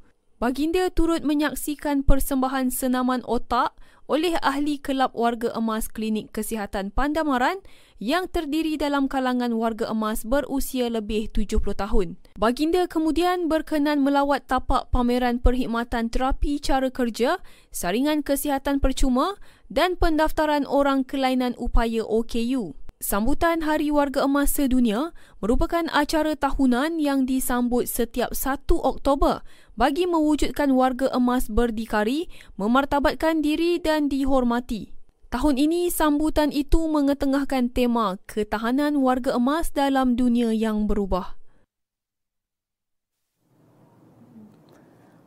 Baginda 0.42 0.90
turut 0.90 1.22
menyaksikan 1.22 2.02
persembahan 2.02 2.74
senaman 2.74 3.22
otak 3.30 3.78
oleh 4.10 4.34
ahli 4.42 4.74
Kelab 4.74 5.14
Warga 5.14 5.54
Emas 5.54 5.86
Klinik 5.86 6.34
Kesihatan 6.34 6.90
Pandamaran 6.90 7.62
yang 8.02 8.26
terdiri 8.26 8.74
dalam 8.74 9.06
kalangan 9.06 9.54
warga 9.54 9.86
emas 9.94 10.26
berusia 10.26 10.90
lebih 10.90 11.30
70 11.30 11.62
tahun. 11.78 12.18
Baginda 12.34 12.90
kemudian 12.90 13.46
berkenan 13.46 14.02
melawat 14.02 14.50
tapak 14.50 14.90
pameran 14.90 15.38
perkhidmatan 15.38 16.10
terapi 16.10 16.58
cara 16.58 16.90
kerja, 16.90 17.38
saringan 17.70 18.26
kesihatan 18.26 18.82
percuma 18.82 19.38
dan 19.70 19.94
pendaftaran 19.94 20.66
orang 20.66 21.06
kelainan 21.06 21.54
upaya 21.54 22.02
OKU. 22.02 22.74
Sambutan 23.02 23.66
Hari 23.66 23.90
Warga 23.90 24.22
Emas 24.22 24.54
Sedunia 24.54 25.10
merupakan 25.42 25.82
acara 25.90 26.38
tahunan 26.38 27.02
yang 27.02 27.26
disambut 27.26 27.90
setiap 27.90 28.30
1 28.30 28.62
Oktober 28.78 29.42
bagi 29.72 30.04
mewujudkan 30.04 30.72
warga 30.76 31.08
emas 31.16 31.48
berdikari, 31.48 32.28
memartabatkan 32.60 33.40
diri 33.40 33.80
dan 33.80 34.12
dihormati. 34.12 34.92
Tahun 35.32 35.56
ini 35.56 35.88
sambutan 35.88 36.52
itu 36.52 36.84
mengetengahkan 36.92 37.72
tema 37.72 38.20
ketahanan 38.28 39.00
warga 39.00 39.32
emas 39.32 39.72
dalam 39.72 40.12
dunia 40.12 40.52
yang 40.52 40.84
berubah. 40.84 41.40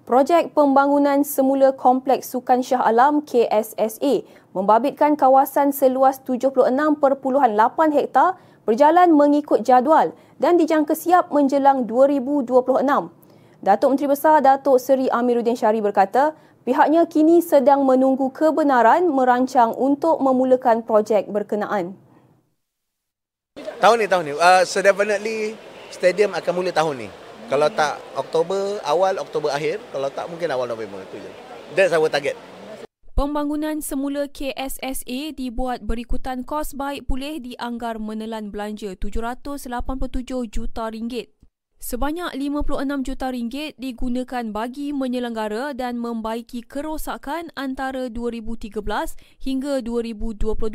Projek 0.05 0.53
pembangunan 0.53 1.25
semula 1.25 1.73
Kompleks 1.73 2.29
Sukan 2.29 2.61
Shah 2.61 2.85
Alam 2.85 3.25
KSSA 3.25 4.21
membabitkan 4.53 5.17
kawasan 5.17 5.73
seluas 5.73 6.21
76.8 6.21 6.69
hektar 7.89 8.37
berjalan 8.69 9.09
mengikut 9.17 9.65
jadual 9.65 10.13
dan 10.37 10.61
dijangka 10.61 10.93
siap 10.93 11.33
menjelang 11.33 11.89
2026. 11.89 13.24
Datuk 13.65 13.97
Menteri 13.97 14.13
Besar 14.13 14.45
Datuk 14.45 14.77
Seri 14.77 15.09
Amiruddin 15.09 15.57
Syari 15.57 15.81
berkata, 15.81 16.37
pihaknya 16.69 17.09
kini 17.09 17.41
sedang 17.41 17.81
menunggu 17.81 18.29
kebenaran 18.29 19.09
merancang 19.09 19.73
untuk 19.73 20.21
memulakan 20.21 20.85
projek 20.85 21.25
berkenaan. 21.33 21.97
Tahun 23.81 23.97
ni, 23.97 24.05
tahun 24.05 24.23
ni. 24.29 24.33
Uh, 24.37 24.61
so 24.69 24.85
definitely 24.85 25.57
stadium 25.89 26.37
akan 26.37 26.53
mula 26.53 26.69
tahun 26.69 26.93
ni. 26.93 27.09
Kalau 27.49 27.65
tak 27.73 27.97
Oktober, 28.13 28.77
awal 28.85 29.17
Oktober 29.17 29.49
akhir. 29.49 29.81
Kalau 29.89 30.13
tak 30.13 30.29
mungkin 30.29 30.45
awal 30.53 30.69
November. 30.69 31.01
Itu 31.01 31.25
je. 31.25 31.31
That's 31.73 31.89
our 31.97 32.05
target. 32.05 32.37
Pembangunan 33.17 33.81
semula 33.81 34.29
KSSA 34.29 35.33
dibuat 35.33 35.81
berikutan 35.81 36.45
kos 36.45 36.77
baik 36.77 37.09
pulih 37.09 37.41
dianggar 37.41 37.97
menelan 37.97 38.53
belanja 38.53 38.93
787 38.93 39.73
juta 40.53 40.91
ringgit. 40.91 41.34
Sebanyak 41.85 42.33
56 42.33 43.05
juta 43.05 43.29
ringgit 43.29 43.77
digunakan 43.77 44.41
bagi 44.49 44.89
menyelenggara 44.89 45.77
dan 45.77 46.01
membaiki 46.01 46.65
kerosakan 46.65 47.53
antara 47.53 48.09
2013 48.09 48.81
hingga 49.37 49.85
2022. 49.85 50.65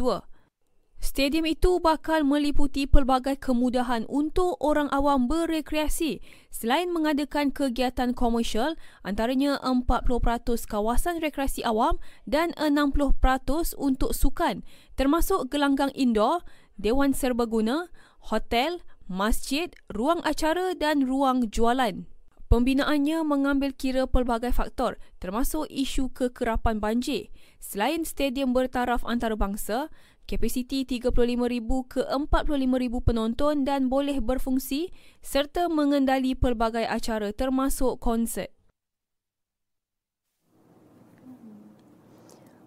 Stadium 1.03 1.51
itu 1.51 1.83
bakal 1.83 2.23
meliputi 2.23 2.87
pelbagai 2.87 3.43
kemudahan 3.43 4.07
untuk 4.07 4.55
orang 4.63 4.87
awam 4.95 5.27
berekreasi 5.27 6.23
selain 6.47 6.95
mengadakan 6.95 7.51
kegiatan 7.51 8.15
komersial 8.15 8.79
antaranya 9.03 9.59
40% 9.67 10.07
kawasan 10.71 11.19
rekreasi 11.19 11.67
awam 11.67 11.99
dan 12.23 12.55
60% 12.55 13.19
untuk 13.75 14.15
sukan 14.15 14.63
termasuk 14.95 15.51
gelanggang 15.51 15.91
indoor, 15.99 16.47
dewan 16.79 17.11
serbaguna, 17.11 17.91
hotel, 18.31 18.79
masjid, 19.11 19.75
ruang 19.91 20.23
acara 20.23 20.71
dan 20.79 21.03
ruang 21.03 21.51
jualan. 21.51 22.07
Pembinaannya 22.47 23.27
mengambil 23.27 23.75
kira 23.75 24.07
pelbagai 24.07 24.55
faktor 24.55 25.03
termasuk 25.19 25.67
isu 25.71 26.15
kekerapan 26.15 26.79
banjir. 26.79 27.31
Selain 27.59 28.07
stadium 28.07 28.55
bertaraf 28.55 29.03
antarabangsa, 29.07 29.91
kapasiti 30.31 30.87
35,000 30.87 31.11
ke 31.91 32.03
45,000 32.07 33.07
penonton 33.07 33.55
dan 33.67 33.91
boleh 33.91 34.23
berfungsi 34.23 34.95
serta 35.23 35.67
mengendali 35.67 36.39
pelbagai 36.39 36.87
acara 36.87 37.35
termasuk 37.35 37.99
konsert. 37.99 38.55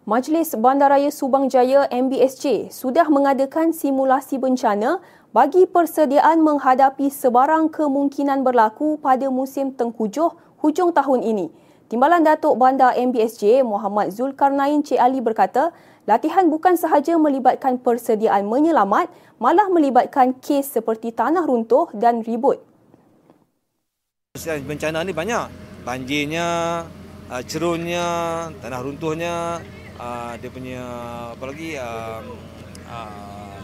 Majlis 0.04 0.52
Bandaraya 0.60 1.08
Subang 1.08 1.48
Jaya 1.48 1.88
MBSJ 1.88 2.76
sudah 2.76 3.08
mengadakan 3.08 3.72
simulasi 3.72 4.36
bencana 4.36 5.00
bagi 5.34 5.66
persediaan 5.66 6.46
menghadapi 6.46 7.10
sebarang 7.10 7.74
kemungkinan 7.74 8.46
berlaku 8.46 9.02
pada 9.02 9.34
musim 9.34 9.74
tengkujuh 9.74 10.30
hujung 10.62 10.94
tahun 10.94 11.26
ini. 11.26 11.50
Timbalan 11.90 12.22
Datuk 12.22 12.54
Bandar 12.62 12.94
MBSJ 12.94 13.66
Muhammad 13.66 14.14
Zulkarnain 14.14 14.86
Cik 14.86 15.02
Ali 15.02 15.26
berkata, 15.26 15.74
Latihan 16.04 16.52
bukan 16.52 16.76
sahaja 16.76 17.16
melibatkan 17.16 17.80
persediaan 17.80 18.44
menyelamat, 18.44 19.08
malah 19.40 19.72
melibatkan 19.72 20.36
kes 20.38 20.76
seperti 20.76 21.16
tanah 21.16 21.48
runtuh 21.48 21.88
dan 21.96 22.20
ribut. 22.22 22.60
Bencana 24.36 25.02
ni 25.08 25.16
banyak. 25.16 25.48
Banjirnya, 25.88 26.48
ah, 27.32 27.44
cerunnya, 27.48 28.08
tanah 28.60 28.80
runtuhnya, 28.84 29.64
ah, 29.96 30.36
dia 30.36 30.52
punya 30.52 30.84
apa 31.32 31.44
lagi, 31.48 31.80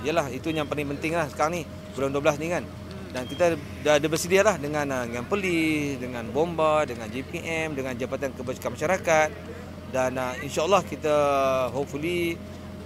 yalah 0.03 0.27
itu 0.31 0.51
yang 0.53 0.67
paling 0.69 0.87
penting 0.97 1.15
lah 1.15 1.27
sekarang 1.27 1.59
ni, 1.59 1.63
bulan 1.95 2.11
12 2.11 2.41
ni 2.41 2.47
kan. 2.51 2.63
Dan 3.09 3.25
kita 3.25 3.57
dah 3.81 3.97
ada 3.97 4.05
bersedia 4.05 4.45
lah 4.45 4.61
dengan, 4.61 4.85
ah, 4.93 5.01
dengan 5.01 5.25
polis, 5.25 5.97
dengan 5.97 6.29
bomba, 6.29 6.85
dengan 6.85 7.09
JPM, 7.09 7.73
dengan 7.73 7.97
Jabatan 7.97 8.37
Kebajikan 8.37 8.77
Masyarakat 8.77 9.29
dan 9.89 10.17
uh, 10.17 10.33
insyaallah 10.45 10.85
kita 10.85 11.15
hopefully 11.73 12.37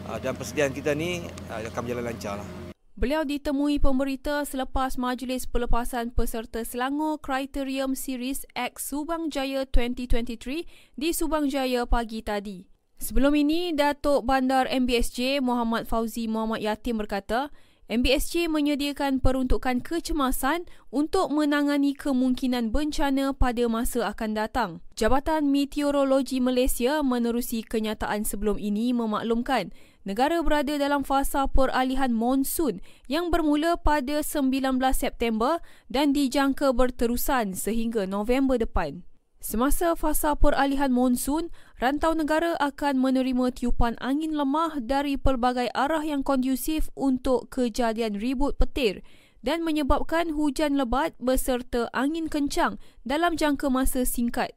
uh, 0.07 0.17
dan 0.19 0.33
persediaan 0.35 0.71
kita 0.71 0.95
ni 0.95 1.23
uh, 1.51 1.59
akan 1.67 1.81
berjalan 1.83 2.05
lancar 2.11 2.39
lah. 2.39 2.47
Beliau 2.93 3.25
ditemui 3.25 3.81
pemberita 3.81 4.45
selepas 4.45 5.01
majlis 5.01 5.49
pelepasan 5.49 6.13
peserta 6.13 6.61
Selangor 6.61 7.17
Criterium 7.19 7.97
Series 7.97 8.45
X 8.53 8.93
Subang 8.93 9.33
Jaya 9.33 9.65
2023 9.65 10.95
di 10.95 11.09
Subang 11.09 11.49
Jaya 11.49 11.89
pagi 11.89 12.21
tadi. 12.21 12.72
Sebelum 13.03 13.35
ini, 13.35 13.75
Datuk 13.75 14.23
Bandar 14.23 14.63
MBSJ 14.71 15.43
Muhammad 15.43 15.91
Fauzi 15.91 16.23
Muhammad 16.31 16.63
Yatim 16.63 17.03
berkata, 17.03 17.51
MBSJ 17.91 18.47
menyediakan 18.47 19.19
peruntukan 19.19 19.83
kecemasan 19.83 20.63
untuk 20.87 21.27
menangani 21.35 21.99
kemungkinan 21.99 22.71
bencana 22.71 23.35
pada 23.35 23.67
masa 23.67 24.07
akan 24.07 24.39
datang. 24.39 24.79
Jabatan 24.95 25.51
Meteorologi 25.51 26.39
Malaysia 26.39 27.03
menerusi 27.03 27.59
kenyataan 27.67 28.23
sebelum 28.23 28.55
ini 28.55 28.95
memaklumkan 28.95 29.75
negara 30.07 30.39
berada 30.39 30.79
dalam 30.79 31.03
fasa 31.03 31.43
peralihan 31.51 32.15
monsun 32.15 32.79
yang 33.11 33.27
bermula 33.27 33.75
pada 33.75 34.23
19 34.23 34.79
September 34.95 35.59
dan 35.91 36.15
dijangka 36.15 36.71
berterusan 36.71 37.51
sehingga 37.51 38.07
November 38.07 38.55
depan. 38.55 39.03
Semasa 39.43 39.91
fasa 39.99 40.39
peralihan 40.39 40.87
monsun, 40.87 41.51
rantau 41.83 42.15
negara 42.15 42.55
akan 42.63 42.95
menerima 42.95 43.51
tiupan 43.51 43.99
angin 43.99 44.39
lemah 44.39 44.79
dari 44.79 45.19
pelbagai 45.19 45.67
arah 45.75 45.99
yang 45.99 46.23
kondusif 46.23 46.87
untuk 46.95 47.51
kejadian 47.51 48.15
ribut 48.23 48.55
petir 48.55 49.03
dan 49.43 49.67
menyebabkan 49.67 50.31
hujan 50.31 50.79
lebat 50.79 51.11
beserta 51.19 51.91
angin 51.91 52.31
kencang 52.31 52.79
dalam 53.03 53.35
jangka 53.35 53.67
masa 53.67 54.07
singkat. 54.07 54.55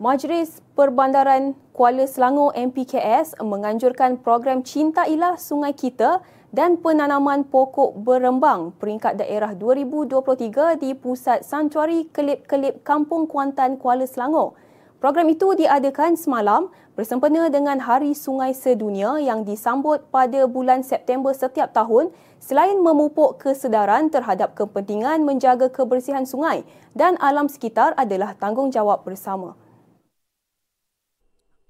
Majlis 0.00 0.64
Perbandaran 0.72 1.52
Kuala 1.76 2.08
Selangor 2.08 2.56
MPKS 2.56 3.36
menganjurkan 3.44 4.24
program 4.24 4.64
Cinta 4.64 5.04
Ilah 5.04 5.36
Sungai 5.36 5.76
Kita 5.76 6.24
dan 6.50 6.82
penanaman 6.82 7.46
pokok 7.46 7.94
berembang 8.02 8.74
peringkat 8.74 9.22
daerah 9.22 9.54
2023 9.54 10.82
di 10.82 10.98
Pusat 10.98 11.46
Santuari 11.46 12.10
Kelip-Kelip 12.10 12.82
Kampung 12.82 13.30
Kuantan 13.30 13.78
Kuala 13.78 14.02
Selangor. 14.02 14.58
Program 14.98 15.30
itu 15.32 15.56
diadakan 15.56 16.18
semalam 16.18 16.68
bersempena 16.92 17.48
dengan 17.48 17.80
Hari 17.80 18.12
Sungai 18.12 18.52
Sedunia 18.52 19.16
yang 19.16 19.48
disambut 19.48 20.04
pada 20.12 20.44
bulan 20.44 20.84
September 20.84 21.32
setiap 21.32 21.72
tahun 21.72 22.12
selain 22.36 22.76
memupuk 22.76 23.40
kesedaran 23.40 24.12
terhadap 24.12 24.52
kepentingan 24.52 25.24
menjaga 25.24 25.72
kebersihan 25.72 26.28
sungai 26.28 26.68
dan 26.92 27.16
alam 27.22 27.48
sekitar 27.48 27.96
adalah 27.96 28.36
tanggungjawab 28.36 29.06
bersama. 29.06 29.56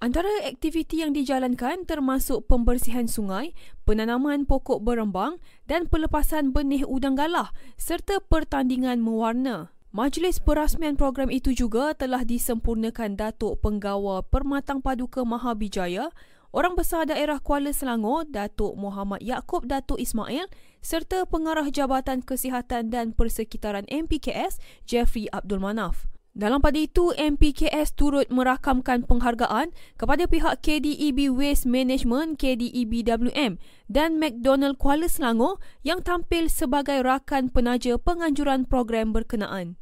Antara 0.01 0.25
aktiviti 0.49 1.05
yang 1.05 1.13
dijalankan 1.13 1.85
termasuk 1.85 2.49
pembersihan 2.49 3.05
sungai, 3.05 3.53
penanaman 3.85 4.49
pokok 4.49 4.81
berembang 4.81 5.37
dan 5.69 5.85
pelepasan 5.85 6.49
benih 6.49 6.89
udang 6.89 7.13
galah 7.13 7.53
serta 7.77 8.17
pertandingan 8.17 8.97
mewarna. 8.97 9.69
Majlis 9.93 10.41
perasmian 10.41 10.97
program 10.97 11.29
itu 11.29 11.53
juga 11.53 11.93
telah 11.93 12.25
disempurnakan 12.25 13.13
Datuk 13.13 13.61
Penggawa 13.61 14.25
Permatang 14.25 14.81
Paduka 14.81 15.21
Mahabijaya, 15.21 16.09
Orang 16.49 16.73
Besar 16.73 17.05
Daerah 17.05 17.37
Kuala 17.37 17.69
Selangor, 17.69 18.25
Datuk 18.25 18.73
Muhammad 18.81 19.21
Yaakob 19.21 19.69
Datuk 19.69 20.01
Ismail 20.01 20.49
serta 20.81 21.29
Pengarah 21.29 21.69
Jabatan 21.69 22.25
Kesihatan 22.25 22.89
dan 22.89 23.13
Persekitaran 23.13 23.85
MPKS, 23.85 24.57
Jeffrey 24.89 25.29
Abdul 25.29 25.61
Manaf. 25.61 26.10
Dalam 26.31 26.63
pada 26.63 26.79
itu, 26.79 27.11
MPKS 27.11 27.91
turut 27.99 28.23
merakamkan 28.31 29.03
penghargaan 29.03 29.75
kepada 29.99 30.23
pihak 30.31 30.63
KDEB 30.63 31.27
Waste 31.27 31.67
Management 31.67 32.39
KDEBWM 32.39 33.59
dan 33.91 34.15
McDonald 34.15 34.79
Kuala 34.79 35.11
Selangor 35.11 35.59
yang 35.83 35.99
tampil 35.99 36.47
sebagai 36.47 37.03
rakan 37.03 37.51
penaja 37.51 37.99
penganjuran 37.99 38.63
program 38.63 39.11
berkenaan. 39.11 39.80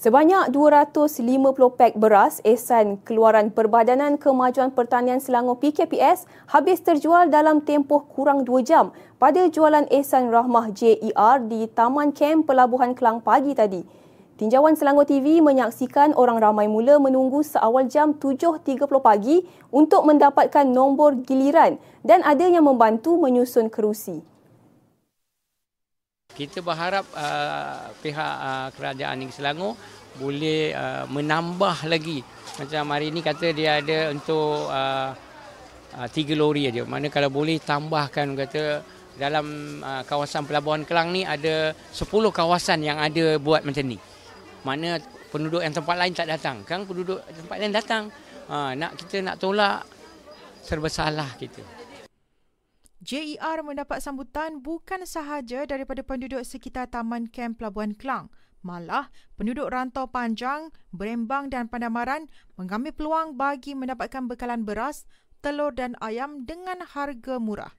Sebanyak 0.00 0.56
250 0.56 1.76
pek 1.76 1.92
beras 1.92 2.40
esan 2.40 3.04
keluaran 3.04 3.52
Perbadanan 3.52 4.16
Kemajuan 4.16 4.72
Pertanian 4.72 5.20
Selangor 5.20 5.60
PKPS 5.60 6.24
habis 6.48 6.80
terjual 6.80 7.28
dalam 7.28 7.60
tempoh 7.60 8.08
kurang 8.08 8.48
2 8.48 8.64
jam 8.64 8.96
pada 9.20 9.44
jualan 9.52 9.84
esan 9.92 10.32
Rahmah 10.32 10.72
JER 10.72 11.44
di 11.44 11.68
Taman 11.68 12.16
Kem 12.16 12.40
Pelabuhan 12.40 12.96
Kelang 12.96 13.20
pagi 13.20 13.52
tadi. 13.52 13.84
Tinjauan 14.40 14.72
Selangor 14.72 15.04
TV 15.04 15.44
menyaksikan 15.44 16.16
orang 16.16 16.40
ramai 16.40 16.64
mula 16.64 16.96
menunggu 16.96 17.44
seawal 17.44 17.84
jam 17.84 18.16
7.30 18.16 18.80
pagi 19.04 19.44
untuk 19.68 20.08
mendapatkan 20.08 20.64
nombor 20.64 21.28
giliran 21.28 21.76
dan 22.00 22.24
ada 22.24 22.48
yang 22.48 22.64
membantu 22.64 23.20
menyusun 23.20 23.68
kerusi. 23.68 24.29
Kita 26.34 26.62
berharap 26.64 27.04
uh, 27.12 27.90
pihak 28.00 28.34
uh, 28.40 28.68
kerajaan 28.74 29.20
Negeri 29.20 29.36
Selangor 29.36 29.74
boleh 30.16 30.74
uh, 30.74 31.04
menambah 31.10 31.86
lagi. 31.86 32.24
Macam 32.58 32.90
hari 32.90 33.14
ini 33.14 33.20
kata 33.22 33.54
dia 33.54 33.78
ada 33.78 34.10
untuk 34.10 34.68
uh, 34.70 35.10
uh, 35.96 36.08
tiga 36.10 36.34
lori 36.34 36.66
aja. 36.66 36.82
Mana 36.86 37.12
kalau 37.12 37.30
boleh 37.30 37.60
tambahkan 37.62 38.34
kata 38.34 38.82
dalam 39.18 39.78
uh, 39.84 40.02
kawasan 40.06 40.46
Pelabuhan 40.48 40.82
Kelang 40.86 41.12
ni 41.12 41.26
ada 41.26 41.74
10 41.74 42.08
kawasan 42.32 42.80
yang 42.80 42.98
ada 42.98 43.36
buat 43.36 43.62
macam 43.62 43.84
ni. 43.84 43.98
Mana 44.64 45.00
penduduk 45.30 45.62
yang 45.62 45.74
tempat 45.74 45.96
lain 45.96 46.12
tak 46.16 46.28
datang. 46.28 46.62
Kan 46.66 46.84
penduduk 46.84 47.20
tempat 47.26 47.56
lain 47.58 47.72
datang. 47.74 48.02
Uh, 48.50 48.74
nak 48.74 48.98
kita 48.98 49.22
nak 49.22 49.38
tolak 49.38 49.86
serba 50.64 50.90
salah 50.90 51.30
kita. 51.38 51.79
JER 53.00 53.64
mendapat 53.64 54.04
sambutan 54.04 54.60
bukan 54.60 55.08
sahaja 55.08 55.64
daripada 55.64 56.04
penduduk 56.04 56.44
sekitar 56.44 56.84
Taman 56.84 57.32
Kem 57.32 57.56
Pelabuhan 57.56 57.96
Kelang. 57.96 58.28
Malah, 58.60 59.08
penduduk 59.40 59.72
rantau 59.72 60.04
panjang, 60.04 60.68
Berembang 60.92 61.48
dan 61.48 61.64
Pandamaran 61.72 62.28
mengambil 62.60 62.92
peluang 62.92 63.40
bagi 63.40 63.72
mendapatkan 63.72 64.28
bekalan 64.28 64.68
beras, 64.68 65.08
telur 65.40 65.72
dan 65.72 65.96
ayam 66.04 66.44
dengan 66.44 66.84
harga 66.84 67.40
murah. 67.40 67.72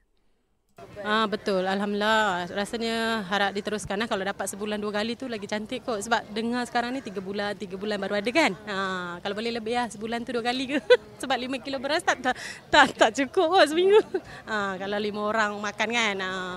Ah 1.02 1.26
betul, 1.26 1.66
alhamdulillah. 1.66 2.46
Rasanya 2.48 3.26
harap 3.26 3.50
diteruskan 3.52 3.98
lah. 3.98 4.06
Kalau 4.06 4.22
dapat 4.22 4.46
sebulan 4.48 4.78
dua 4.78 5.02
kali 5.02 5.18
tu 5.18 5.26
lagi 5.26 5.44
cantik 5.50 5.82
kot. 5.82 5.98
Sebab 5.98 6.30
dengar 6.30 6.62
sekarang 6.64 6.94
ni 6.94 7.02
tiga 7.02 7.18
bulan, 7.18 7.58
tiga 7.58 7.74
bulan 7.74 7.98
baru 7.98 8.22
ada 8.22 8.30
kan. 8.30 8.54
Ah 8.64 9.18
kalau 9.20 9.34
boleh 9.36 9.52
lebih 9.52 9.74
lah 9.76 9.90
sebulan 9.90 10.22
tu 10.24 10.32
dua 10.32 10.44
kali 10.46 10.76
ke. 10.76 10.80
Sebab 11.22 11.36
lima 11.36 11.58
kilo 11.58 11.82
beras 11.82 12.06
tak 12.06 12.22
tak 12.22 12.34
tak, 12.70 12.86
tak 12.94 13.10
cukup 13.18 13.50
kot 13.50 13.66
seminggu. 13.68 14.00
Ah 14.46 14.78
kalau 14.78 14.96
lima 14.96 15.20
orang 15.26 15.52
makan 15.58 15.88
kan. 15.90 16.16
Ah. 16.22 16.56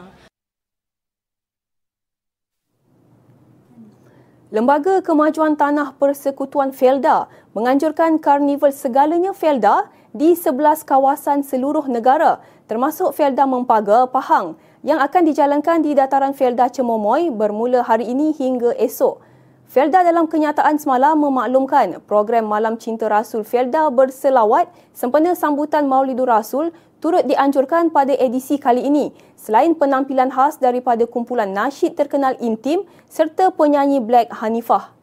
Lembaga 4.53 5.01
Kemajuan 5.03 5.57
Tanah 5.59 5.97
Persekutuan 5.99 6.71
Felda 6.71 7.27
menganjurkan 7.57 8.21
karnival 8.21 8.71
segalanya 8.71 9.35
Felda 9.35 9.89
di 10.15 10.31
11 10.31 10.87
kawasan 10.87 11.43
seluruh 11.43 11.91
negara 11.91 12.39
termasuk 12.65 13.13
Felda 13.13 13.45
Mempaga, 13.45 14.09
Pahang 14.09 14.57
yang 14.85 15.01
akan 15.01 15.21
dijalankan 15.25 15.81
di 15.81 15.97
dataran 15.97 16.33
Felda 16.37 16.69
Cemomoy 16.69 17.33
bermula 17.33 17.81
hari 17.81 18.09
ini 18.09 18.33
hingga 18.33 18.73
esok. 18.77 19.21
Felda 19.65 20.05
dalam 20.05 20.29
kenyataan 20.29 20.77
semalam 20.77 21.17
memaklumkan 21.17 21.97
program 22.05 22.45
Malam 22.45 22.77
Cinta 22.77 23.09
Rasul 23.09 23.41
Felda 23.41 23.89
berselawat 23.89 24.69
sempena 24.93 25.33
sambutan 25.33 25.89
Maulidur 25.89 26.29
Rasul 26.29 26.69
turut 27.01 27.25
dianjurkan 27.25 27.89
pada 27.89 28.13
edisi 28.13 28.61
kali 28.61 28.85
ini 28.85 29.09
selain 29.33 29.73
penampilan 29.73 30.29
khas 30.29 30.61
daripada 30.61 31.09
kumpulan 31.09 31.49
nasyid 31.49 31.97
terkenal 31.97 32.37
intim 32.41 32.85
serta 33.09 33.49
penyanyi 33.53 34.01
Black 34.05 34.29
Hanifah. 34.31 34.93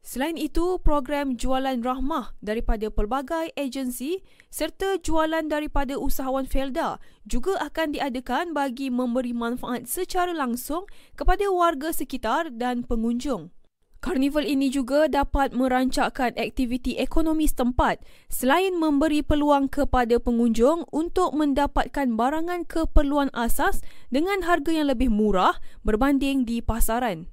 Selain 0.00 0.40
itu, 0.40 0.80
program 0.80 1.36
jualan 1.36 1.76
rahmah 1.84 2.32
daripada 2.40 2.88
pelbagai 2.88 3.52
agensi 3.52 4.24
serta 4.48 4.96
jualan 4.96 5.44
daripada 5.44 6.00
usahawan 6.00 6.48
Felda 6.48 6.96
juga 7.28 7.60
akan 7.60 7.92
diadakan 7.92 8.56
bagi 8.56 8.88
memberi 8.88 9.36
manfaat 9.36 9.84
secara 9.84 10.32
langsung 10.32 10.88
kepada 11.20 11.52
warga 11.52 11.92
sekitar 11.92 12.48
dan 12.56 12.80
pengunjung. 12.88 13.52
Karnival 14.00 14.48
ini 14.48 14.72
juga 14.72 15.12
dapat 15.12 15.52
merancakkan 15.52 16.32
aktiviti 16.40 16.96
ekonomi 16.96 17.44
setempat 17.44 18.00
selain 18.32 18.72
memberi 18.80 19.20
peluang 19.20 19.68
kepada 19.68 20.16
pengunjung 20.16 20.88
untuk 20.88 21.36
mendapatkan 21.36 22.08
barangan 22.16 22.64
keperluan 22.64 23.28
asas 23.36 23.84
dengan 24.08 24.40
harga 24.48 24.72
yang 24.72 24.88
lebih 24.88 25.12
murah 25.12 25.60
berbanding 25.84 26.48
di 26.48 26.64
pasaran. 26.64 27.28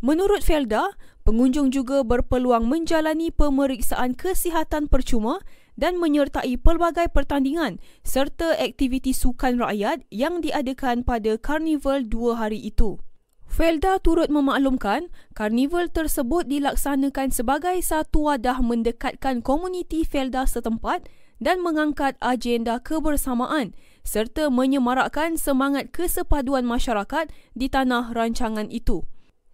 Menurut 0.00 0.40
Felda, 0.40 0.96
pengunjung 1.26 1.74
juga 1.74 2.06
berpeluang 2.06 2.70
menjalani 2.70 3.34
pemeriksaan 3.34 4.14
kesihatan 4.14 4.86
percuma 4.86 5.42
dan 5.74 5.98
menyertai 5.98 6.54
pelbagai 6.56 7.10
pertandingan 7.10 7.82
serta 8.06 8.54
aktiviti 8.56 9.10
sukan 9.10 9.58
rakyat 9.58 10.06
yang 10.14 10.38
diadakan 10.38 11.02
pada 11.02 11.34
karnival 11.36 12.06
dua 12.06 12.38
hari 12.38 12.62
itu. 12.62 13.02
Felda 13.46 13.98
turut 14.02 14.30
memaklumkan 14.30 15.10
karnival 15.34 15.90
tersebut 15.90 16.46
dilaksanakan 16.46 17.34
sebagai 17.34 17.78
satu 17.82 18.30
wadah 18.30 18.62
mendekatkan 18.62 19.42
komuniti 19.42 20.02
Felda 20.06 20.46
setempat 20.46 21.10
dan 21.42 21.60
mengangkat 21.60 22.16
agenda 22.22 22.80
kebersamaan 22.80 23.76
serta 24.06 24.48
menyemarakkan 24.48 25.34
semangat 25.34 25.90
kesepaduan 25.90 26.62
masyarakat 26.62 27.28
di 27.58 27.66
tanah 27.66 28.14
rancangan 28.14 28.70
itu. 28.70 29.04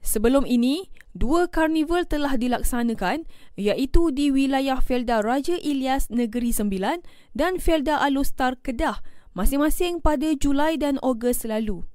Sebelum 0.03 0.43
ini, 0.51 0.91
dua 1.15 1.47
karnival 1.47 2.11
telah 2.11 2.35
dilaksanakan 2.35 3.23
iaitu 3.55 4.11
di 4.11 4.35
wilayah 4.35 4.83
Felda 4.83 5.23
Raja 5.23 5.55
Ilyas 5.55 6.11
Negeri 6.11 6.51
Sembilan 6.51 7.07
dan 7.38 7.62
Felda 7.62 8.03
Alustar 8.03 8.59
Kedah 8.59 8.99
masing-masing 9.33 10.03
pada 10.03 10.35
Julai 10.37 10.77
dan 10.77 10.99
Ogos 11.01 11.47
lalu. 11.47 11.87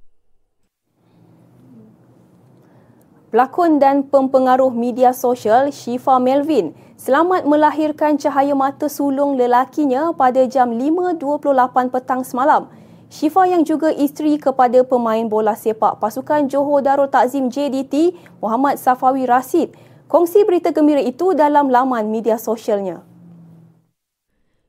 Pelakon 3.28 3.76
dan 3.76 4.08
pempengaruh 4.08 4.72
media 4.72 5.12
sosial 5.12 5.68
Shifa 5.68 6.16
Melvin 6.16 6.72
selamat 6.96 7.44
melahirkan 7.44 8.16
cahaya 8.16 8.56
mata 8.56 8.88
sulung 8.88 9.36
lelakinya 9.36 10.16
pada 10.16 10.48
jam 10.48 10.72
5.28 10.72 11.92
petang 11.92 12.24
semalam 12.24 12.72
Syifa 13.08 13.48
yang 13.48 13.64
juga 13.64 13.88
isteri 13.88 14.36
kepada 14.36 14.84
pemain 14.84 15.24
bola 15.24 15.56
sepak 15.56 15.96
pasukan 15.96 16.44
Johor 16.44 16.84
Darul 16.84 17.08
Takzim 17.08 17.48
JDT 17.48 18.12
Muhammad 18.44 18.76
Safawi 18.76 19.24
Rasid 19.24 19.72
kongsi 20.12 20.44
berita 20.44 20.76
gembira 20.76 21.00
itu 21.00 21.32
dalam 21.32 21.72
laman 21.72 22.12
media 22.12 22.36
sosialnya. 22.36 23.08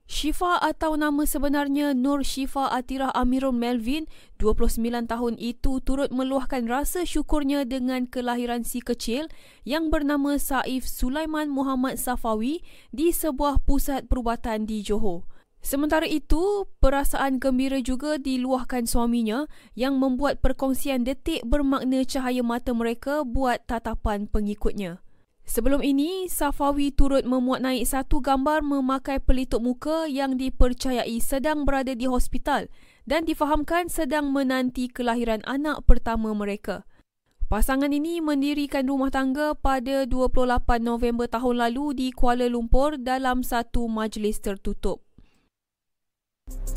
Syifa 0.09 0.57
atau 0.57 0.97
nama 0.97 1.21
sebenarnya 1.21 1.93
Nur 1.93 2.25
Syifa 2.25 2.73
Atirah 2.73 3.13
Amirul 3.13 3.53
Melvin, 3.53 4.09
29 4.41 5.05
tahun 5.05 5.37
itu 5.37 5.77
turut 5.85 6.09
meluahkan 6.09 6.65
rasa 6.65 7.05
syukurnya 7.05 7.61
dengan 7.61 8.09
kelahiran 8.09 8.65
si 8.65 8.81
kecil 8.81 9.29
yang 9.69 9.93
bernama 9.93 10.33
Saif 10.41 10.89
Sulaiman 10.89 11.53
Muhammad 11.53 12.01
Safawi 12.01 12.65
di 12.89 13.13
sebuah 13.13 13.61
pusat 13.69 14.09
perubatan 14.09 14.65
di 14.65 14.81
Johor. 14.81 15.38
Sementara 15.59 16.07
itu, 16.07 16.65
perasaan 16.79 17.37
gembira 17.37 17.83
juga 17.83 18.15
diluahkan 18.15 18.87
suaminya 18.87 19.45
yang 19.75 19.99
membuat 19.99 20.39
perkongsian 20.39 21.03
detik 21.03 21.43
bermakna 21.43 22.07
cahaya 22.07 22.39
mata 22.39 22.71
mereka 22.71 23.27
buat 23.27 23.67
tatapan 23.67 24.25
pengikutnya. 24.31 25.03
Sebelum 25.49 25.81
ini, 25.81 26.29
Safawi 26.29 26.93
turut 26.93 27.25
memuat 27.25 27.65
naik 27.65 27.83
satu 27.89 28.21
gambar 28.21 28.61
memakai 28.61 29.17
pelitup 29.17 29.65
muka 29.65 30.05
yang 30.05 30.37
dipercayai 30.37 31.17
sedang 31.19 31.65
berada 31.65 31.97
di 31.97 32.05
hospital 32.05 32.69
dan 33.09 33.25
difahamkan 33.25 33.89
sedang 33.89 34.29
menanti 34.29 34.85
kelahiran 34.85 35.41
anak 35.49 35.81
pertama 35.89 36.37
mereka. 36.37 36.85
Pasangan 37.49 37.89
ini 37.89 38.21
mendirikan 38.21 38.85
rumah 38.85 39.09
tangga 39.09 39.57
pada 39.57 40.05
28 40.05 40.85
November 40.85 41.25
tahun 41.25 41.65
lalu 41.65 41.97
di 41.97 42.07
Kuala 42.13 42.45
Lumpur 42.45 43.01
dalam 43.01 43.41
satu 43.41 43.89
majlis 43.89 44.37
tertutup. 44.37 45.08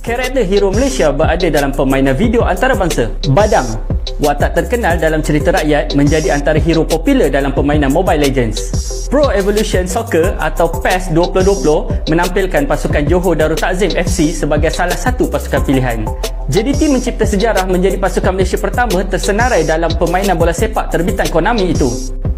Karakter 0.02 0.42
hero 0.42 0.74
Malaysia 0.74 1.14
berada 1.14 1.46
dalam 1.46 1.70
permainan 1.70 2.18
video 2.18 2.42
antarabangsa. 2.42 3.06
Badang, 3.30 3.78
watak 4.18 4.58
terkenal 4.58 4.98
dalam 4.98 5.22
cerita 5.22 5.54
rakyat 5.54 5.94
menjadi 5.94 6.34
antara 6.34 6.58
hero 6.58 6.82
popular 6.82 7.30
dalam 7.30 7.54
permainan 7.54 7.94
Mobile 7.94 8.18
Legends. 8.18 8.58
Pro 9.06 9.30
Evolution 9.30 9.86
Soccer 9.86 10.34
atau 10.42 10.66
PES 10.82 11.14
2020 11.14 12.10
menampilkan 12.10 12.66
pasukan 12.66 13.06
Johor 13.06 13.38
Darul 13.38 13.54
Takzim 13.54 13.94
FC 13.94 14.34
sebagai 14.34 14.74
salah 14.74 14.98
satu 14.98 15.30
pasukan 15.30 15.62
pilihan. 15.62 16.02
JDT 16.50 16.90
mencipta 16.90 17.22
sejarah 17.22 17.70
menjadi 17.70 17.94
pasukan 17.94 18.34
Malaysia 18.34 18.58
pertama 18.58 19.06
tersenarai 19.06 19.62
dalam 19.62 19.94
permainan 19.94 20.34
bola 20.34 20.50
sepak 20.50 20.90
terbitan 20.90 21.30
Konami 21.30 21.70
itu. 21.78 21.86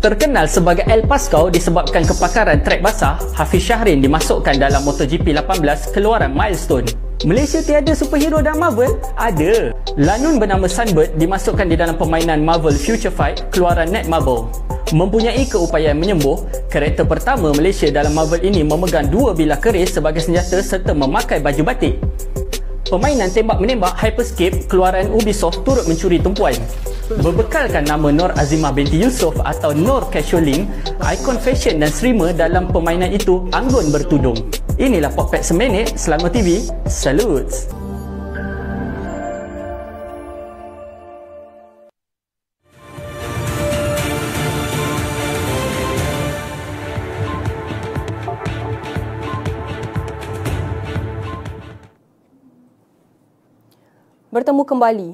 Terkenal 0.04 0.52
sebagai 0.52 0.84
El 0.84 1.08
Pascal 1.08 1.48
disebabkan 1.48 2.04
kepakaran 2.04 2.60
trek 2.60 2.84
basah, 2.84 3.16
Hafiz 3.32 3.64
Syahrin 3.64 4.04
dimasukkan 4.04 4.60
dalam 4.60 4.84
MotoGP 4.84 5.32
18 5.32 5.96
keluaran 5.96 6.28
Milestone. 6.28 7.03
Malaysia 7.22 7.62
tiada 7.62 7.94
superhero 7.94 8.42
dalam 8.42 8.58
Marvel? 8.58 8.98
Ada. 9.14 9.70
Lanun 9.94 10.42
bernama 10.42 10.66
Sunbird 10.66 11.14
dimasukkan 11.14 11.70
di 11.70 11.78
dalam 11.78 11.94
permainan 11.94 12.42
Marvel 12.42 12.74
Future 12.74 13.14
Fight 13.14 13.46
keluaran 13.54 13.94
Netmarble. 13.94 14.50
Mempunyai 14.90 15.46
keupayaan 15.46 15.94
menyembuh, 15.94 16.42
karakter 16.66 17.06
pertama 17.06 17.54
Malaysia 17.54 17.86
dalam 17.94 18.18
Marvel 18.18 18.42
ini 18.42 18.66
memegang 18.66 19.06
dua 19.06 19.30
bilah 19.30 19.62
keris 19.62 19.94
sebagai 19.94 20.26
senjata 20.26 20.58
serta 20.58 20.90
memakai 20.90 21.38
baju 21.38 21.62
batik. 21.62 22.02
Permainan 22.90 23.30
tembak-menembak 23.30 23.94
Hyperscape 23.94 24.66
keluaran 24.66 25.08
Ubisoft 25.14 25.62
turut 25.62 25.86
mencuri 25.86 26.18
tumpuan. 26.18 26.58
Berbekalkan 27.08 27.86
nama 27.86 28.10
Nur 28.10 28.34
Azimah 28.36 28.74
binti 28.74 29.00
Yusof 29.00 29.38
atau 29.40 29.70
Nur 29.70 30.10
Casualing, 30.10 30.66
ikon 30.98 31.38
fashion 31.38 31.78
dan 31.78 31.88
streamer 31.94 32.34
dalam 32.34 32.68
permainan 32.68 33.14
itu 33.14 33.46
anggun 33.54 33.88
bertudung. 33.94 34.36
Inilah 34.74 35.14
Popet 35.14 35.46
Seminit 35.46 35.94
Selangor 35.94 36.34
TV. 36.34 36.66
Salute! 36.90 37.70
bertemu 54.34 54.66
kembali. 54.66 55.10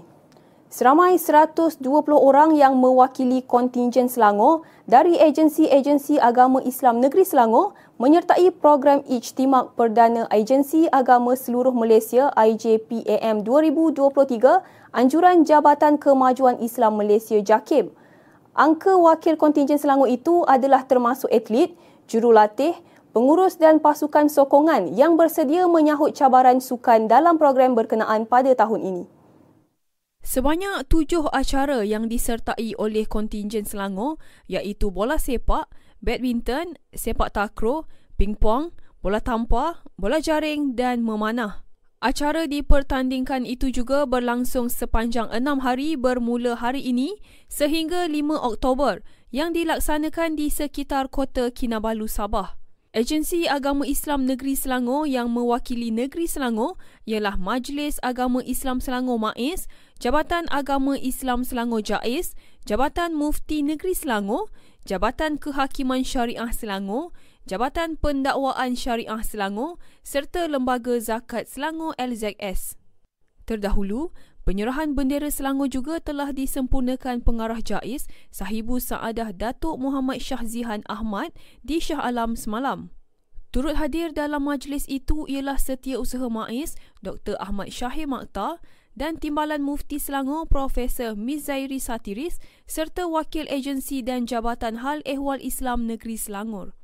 Seramai 0.73 1.20
120 1.20 1.85
orang 2.16 2.57
yang 2.57 2.81
mewakili 2.81 3.44
kontingen 3.44 4.09
Selangor 4.09 4.64
dari 4.88 5.20
agensi-agensi 5.20 6.16
agama 6.16 6.64
Islam 6.64 7.05
Negeri 7.05 7.29
Selangor 7.29 7.77
menyertai 8.01 8.49
program 8.65 9.05
Ijtimak 9.05 9.77
Perdana 9.77 10.25
Agensi 10.33 10.89
Agama 10.89 11.37
Seluruh 11.37 11.77
Malaysia 11.77 12.33
IJPAM 12.33 13.45
2023 13.45 14.97
Anjuran 14.97 15.45
Jabatan 15.45 16.01
Kemajuan 16.01 16.57
Islam 16.65 16.97
Malaysia 16.97 17.37
JAKIM. 17.37 17.93
Angka 18.57 18.97
wakil 18.97 19.37
kontingen 19.37 19.77
Selangor 19.77 20.09
itu 20.09 20.49
adalah 20.49 20.89
termasuk 20.89 21.29
atlet, 21.29 21.77
jurulatih, 22.09 22.73
pengurus 23.13 23.61
dan 23.61 23.85
pasukan 23.85 24.33
sokongan 24.33 24.97
yang 24.97 25.21
bersedia 25.21 25.69
menyahut 25.69 26.17
cabaran 26.17 26.57
sukan 26.57 27.05
dalam 27.05 27.37
program 27.37 27.77
berkenaan 27.77 28.25
pada 28.25 28.57
tahun 28.57 28.81
ini. 28.81 29.05
Sebanyak 30.25 30.89
tujuh 30.89 31.29
acara 31.37 31.85
yang 31.85 32.09
disertai 32.09 32.73
oleh 32.81 33.05
kontingen 33.05 33.69
Selangor 33.69 34.17
iaitu 34.49 34.89
bola 34.89 35.21
sepak, 35.21 35.69
badminton, 36.01 36.77
sepak 36.93 37.33
takraw, 37.33 37.89
pingpong, 38.21 38.73
bola 39.01 39.21
tampar, 39.21 39.85
bola 39.97 40.21
jaring 40.21 40.77
dan 40.77 41.01
memanah. 41.01 41.65
Acara 42.01 42.49
dipertandingkan 42.49 43.45
itu 43.45 43.69
juga 43.69 44.09
berlangsung 44.09 44.73
sepanjang 44.73 45.29
enam 45.29 45.61
hari 45.61 46.01
bermula 46.01 46.57
hari 46.57 46.81
ini 46.81 47.21
sehingga 47.53 48.09
5 48.09 48.41
Oktober 48.41 49.05
yang 49.29 49.53
dilaksanakan 49.53 50.33
di 50.33 50.49
sekitar 50.49 51.13
kota 51.13 51.53
Kinabalu, 51.53 52.09
Sabah. 52.09 52.57
Agensi 52.91 53.47
Agama 53.47 53.87
Islam 53.87 54.27
Negeri 54.27 54.59
Selangor 54.59 55.07
yang 55.07 55.31
mewakili 55.31 55.95
Negeri 55.95 56.27
Selangor 56.27 56.75
ialah 57.07 57.39
Majlis 57.39 58.03
Agama 58.03 58.43
Islam 58.43 58.83
Selangor 58.83 59.21
MAIS, 59.21 59.71
Jabatan 60.03 60.51
Agama 60.51 60.99
Islam 60.99 61.47
Selangor 61.47 61.87
JAIS, 61.87 62.35
Jabatan 62.67 63.15
Mufti 63.15 63.63
Negeri 63.63 63.95
Selangor, 63.95 64.51
Jabatan 64.88 65.37
Kehakiman 65.37 66.01
Syariah 66.01 66.49
Selangor, 66.57 67.12
Jabatan 67.45 68.01
Pendakwaan 68.01 68.73
Syariah 68.73 69.21
Selangor 69.21 69.77
serta 70.01 70.49
Lembaga 70.49 70.97
Zakat 70.97 71.53
Selangor 71.53 71.93
LZS. 72.01 72.81
Terdahulu, 73.45 74.16
penyerahan 74.49 74.97
bendera 74.97 75.29
Selangor 75.29 75.69
juga 75.69 76.01
telah 76.01 76.33
disempurnakan 76.33 77.21
pengarah 77.21 77.61
JAIS 77.61 78.09
Sahibu 78.33 78.81
Saadah 78.81 79.37
Datuk 79.37 79.77
Muhammad 79.77 80.25
Syahzihan 80.25 80.81
Ahmad 80.88 81.37
di 81.61 81.77
Shah 81.77 82.01
Alam 82.01 82.33
semalam. 82.33 82.88
Turut 83.51 83.75
hadir 83.77 84.14
dalam 84.14 84.47
majlis 84.47 84.87
itu 84.87 85.27
ialah 85.27 85.59
Setiausaha 85.59 86.31
MAIS 86.31 86.79
Dr. 87.03 87.35
Ahmad 87.43 87.75
Syahir 87.75 88.07
Makta 88.07 88.62
dan 88.98 89.18
Timbalan 89.18 89.62
Mufti 89.62 89.98
Selangor 89.98 90.46
Profesor 90.46 91.18
Mizairi 91.18 91.79
Satiris 91.79 92.42
serta 92.64 93.07
Wakil 93.07 93.46
Agensi 93.50 94.03
dan 94.03 94.26
Jabatan 94.26 94.81
Hal 94.83 95.03
Ehwal 95.03 95.42
Islam 95.42 95.87
Negeri 95.87 96.14
Selangor. 96.14 96.74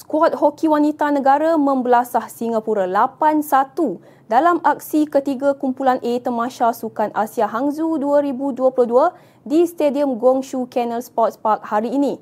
skuad 0.00 0.32
hoki 0.32 0.64
wanita 0.64 1.12
negara 1.12 1.60
membelasah 1.60 2.24
Singapura 2.32 2.88
8-1 2.88 4.00
dalam 4.32 4.56
aksi 4.64 5.04
ketiga 5.04 5.52
kumpulan 5.52 6.00
A 6.00 6.12
Temasya 6.24 6.72
Sukan 6.72 7.12
Asia 7.12 7.44
Hangzhou 7.44 8.00
2022 8.00 8.80
di 9.44 9.68
Stadium 9.68 10.16
Gongshu 10.16 10.64
Canal 10.72 11.04
Sports 11.04 11.36
Park 11.36 11.68
hari 11.68 11.92
ini. 11.92 12.16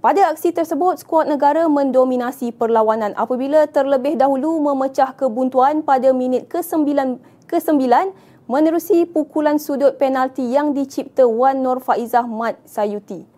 Pada 0.00 0.32
aksi 0.32 0.48
tersebut, 0.48 1.04
skuad 1.04 1.28
negara 1.28 1.68
mendominasi 1.68 2.56
perlawanan 2.56 3.12
apabila 3.20 3.68
terlebih 3.68 4.16
dahulu 4.16 4.56
memecah 4.56 5.12
kebuntuan 5.12 5.84
pada 5.84 6.08
minit 6.16 6.48
ke-9 6.48 7.20
ke-9 7.44 7.84
menerusi 8.48 9.04
pukulan 9.04 9.60
sudut 9.60 10.00
penalti 10.00 10.56
yang 10.56 10.72
dicipta 10.72 11.28
Wan 11.28 11.60
Nur 11.60 11.84
Faizah 11.84 12.24
Mat 12.24 12.56
Sayuti. 12.64 13.28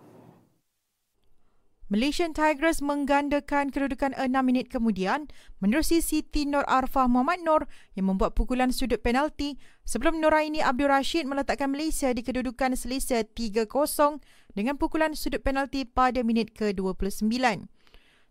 Malaysian 1.92 2.32
Tigers 2.32 2.80
menggandakan 2.80 3.68
kedudukan 3.68 4.16
6 4.16 4.32
minit 4.40 4.72
kemudian 4.72 5.28
menerusi 5.60 6.00
Siti 6.00 6.48
Nur 6.48 6.64
Arfah 6.64 7.04
Muhammad 7.04 7.44
Nur 7.44 7.68
yang 7.92 8.08
membuat 8.08 8.32
pukulan 8.32 8.72
sudut 8.72 8.96
penalti 9.04 9.60
sebelum 9.84 10.16
Nuraini 10.16 10.64
Abdul 10.64 10.88
Rashid 10.88 11.28
meletakkan 11.28 11.68
Malaysia 11.68 12.08
di 12.16 12.24
kedudukan 12.24 12.80
selesa 12.80 13.20
3-0 13.28 13.68
dengan 14.56 14.80
pukulan 14.80 15.12
sudut 15.12 15.44
penalti 15.44 15.84
pada 15.84 16.24
minit 16.24 16.56
ke-29. 16.56 17.28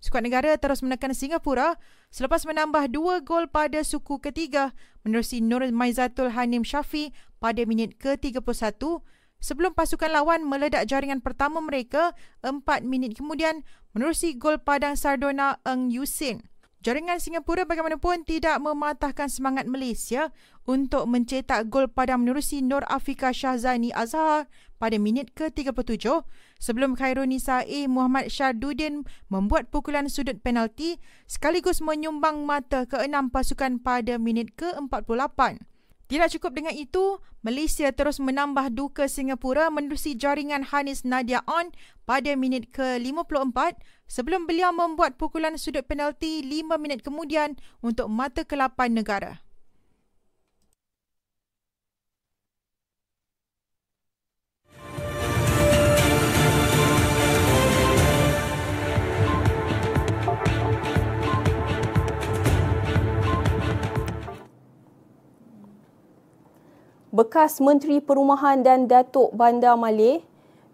Skuad 0.02 0.26
negara 0.26 0.58
terus 0.58 0.82
menekan 0.82 1.14
Singapura 1.14 1.78
selepas 2.10 2.42
menambah 2.50 2.90
dua 2.90 3.22
gol 3.22 3.46
pada 3.46 3.86
suku 3.86 4.18
ketiga 4.18 4.74
menerusi 5.06 5.38
Nur 5.38 5.62
Maizatul 5.70 6.34
Hanim 6.34 6.66
Syafi 6.66 7.14
pada 7.38 7.62
minit 7.70 7.94
ke-31 8.02 8.42
sebelum 9.42 9.74
pasukan 9.74 10.14
lawan 10.14 10.46
meledak 10.46 10.88
jaringan 10.88 11.20
pertama 11.20 11.60
mereka 11.60 12.14
empat 12.46 12.86
minit 12.86 13.18
kemudian 13.18 13.66
menerusi 13.92 14.38
gol 14.38 14.62
padang 14.62 14.96
Sardona 14.96 15.60
Eng 15.68 15.92
Yusin. 15.92 16.46
Jaringan 16.82 17.22
Singapura 17.22 17.62
bagaimanapun 17.62 18.26
tidak 18.26 18.58
mematahkan 18.58 19.30
semangat 19.30 19.70
Malaysia 19.70 20.34
untuk 20.66 21.06
mencetak 21.06 21.70
gol 21.70 21.86
padang 21.86 22.26
menerusi 22.26 22.66
Nur 22.66 22.82
Afika 22.90 23.30
Shahzani 23.30 23.94
Azhar 23.94 24.50
pada 24.82 24.98
minit 24.98 25.30
ke-37 25.38 26.10
sebelum 26.58 26.98
Khairunisa 26.98 27.62
A. 27.62 27.80
Muhammad 27.86 28.34
Syahdudin 28.34 29.06
membuat 29.30 29.70
pukulan 29.70 30.10
sudut 30.10 30.42
penalti 30.42 30.98
sekaligus 31.30 31.86
menyumbang 31.86 32.50
mata 32.50 32.90
ke-6 32.90 33.30
pasukan 33.30 33.78
pada 33.78 34.18
minit 34.18 34.50
ke-48. 34.58 35.62
Tidak 36.12 36.28
cukup 36.28 36.60
dengan 36.60 36.76
itu, 36.76 37.24
Malaysia 37.40 37.88
terus 37.96 38.20
menambah 38.20 38.76
duka 38.76 39.08
Singapura 39.08 39.72
menerusi 39.72 40.12
jaringan 40.12 40.68
Hanis 40.68 41.08
Nadia 41.08 41.40
On 41.48 41.72
pada 42.04 42.36
minit 42.36 42.68
ke-54 42.76 43.80
sebelum 44.12 44.44
beliau 44.44 44.76
membuat 44.76 45.16
pukulan 45.16 45.56
sudut 45.56 45.88
penalti 45.88 46.44
5 46.44 46.76
minit 46.84 47.00
kemudian 47.00 47.56
untuk 47.80 48.12
mata 48.12 48.44
ke-8 48.44 48.92
negara. 48.92 49.40
Bekas 67.12 67.60
Menteri 67.60 68.00
Perumahan 68.00 68.64
dan 68.64 68.88
Datuk 68.88 69.36
Bandar 69.36 69.76
Malay, 69.76 70.24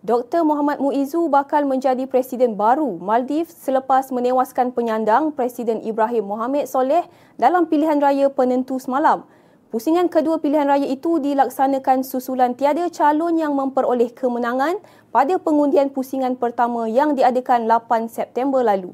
Dr. 0.05 0.45
Muhammad 0.45 0.77
Muizu 0.77 1.25
bakal 1.33 1.65
menjadi 1.65 2.05
Presiden 2.05 2.53
baru 2.53 3.01
Maldives 3.01 3.57
selepas 3.57 4.13
menewaskan 4.13 4.69
penyandang 4.69 5.33
Presiden 5.33 5.81
Ibrahim 5.81 6.29
Mohamed 6.29 6.69
Soleh 6.69 7.01
dalam 7.41 7.65
pilihan 7.65 7.97
raya 7.97 8.29
penentu 8.29 8.77
semalam. 8.77 9.25
Pusingan 9.73 10.13
kedua 10.13 10.37
pilihan 10.37 10.69
raya 10.69 10.85
itu 10.85 11.17
dilaksanakan 11.17 12.05
susulan 12.05 12.53
tiada 12.53 12.85
calon 12.93 13.41
yang 13.41 13.57
memperoleh 13.57 14.13
kemenangan 14.13 14.77
pada 15.09 15.41
pengundian 15.41 15.89
pusingan 15.89 16.37
pertama 16.37 16.85
yang 16.85 17.17
diadakan 17.17 17.65
8 17.65 18.13
September 18.13 18.61
lalu. 18.61 18.93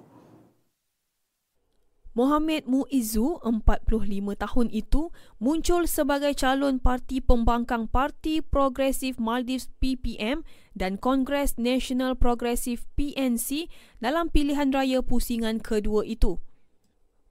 Mohamed 2.14 2.70
Muizu, 2.70 3.42
45 3.42 4.38
tahun 4.38 4.68
itu, 4.70 5.10
muncul 5.42 5.90
sebagai 5.90 6.38
calon 6.38 6.78
parti 6.78 7.18
pembangkang 7.26 7.90
Parti 7.90 8.38
Progresif 8.38 9.18
Maldives 9.18 9.74
PPM 9.82 10.46
dan 10.78 11.02
Kongres 11.02 11.58
Nasional 11.58 12.14
Progresif 12.14 12.86
PNC 12.94 13.66
dalam 13.98 14.30
pilihan 14.30 14.70
raya 14.70 15.02
pusingan 15.02 15.58
kedua 15.58 16.06
itu. 16.06 16.38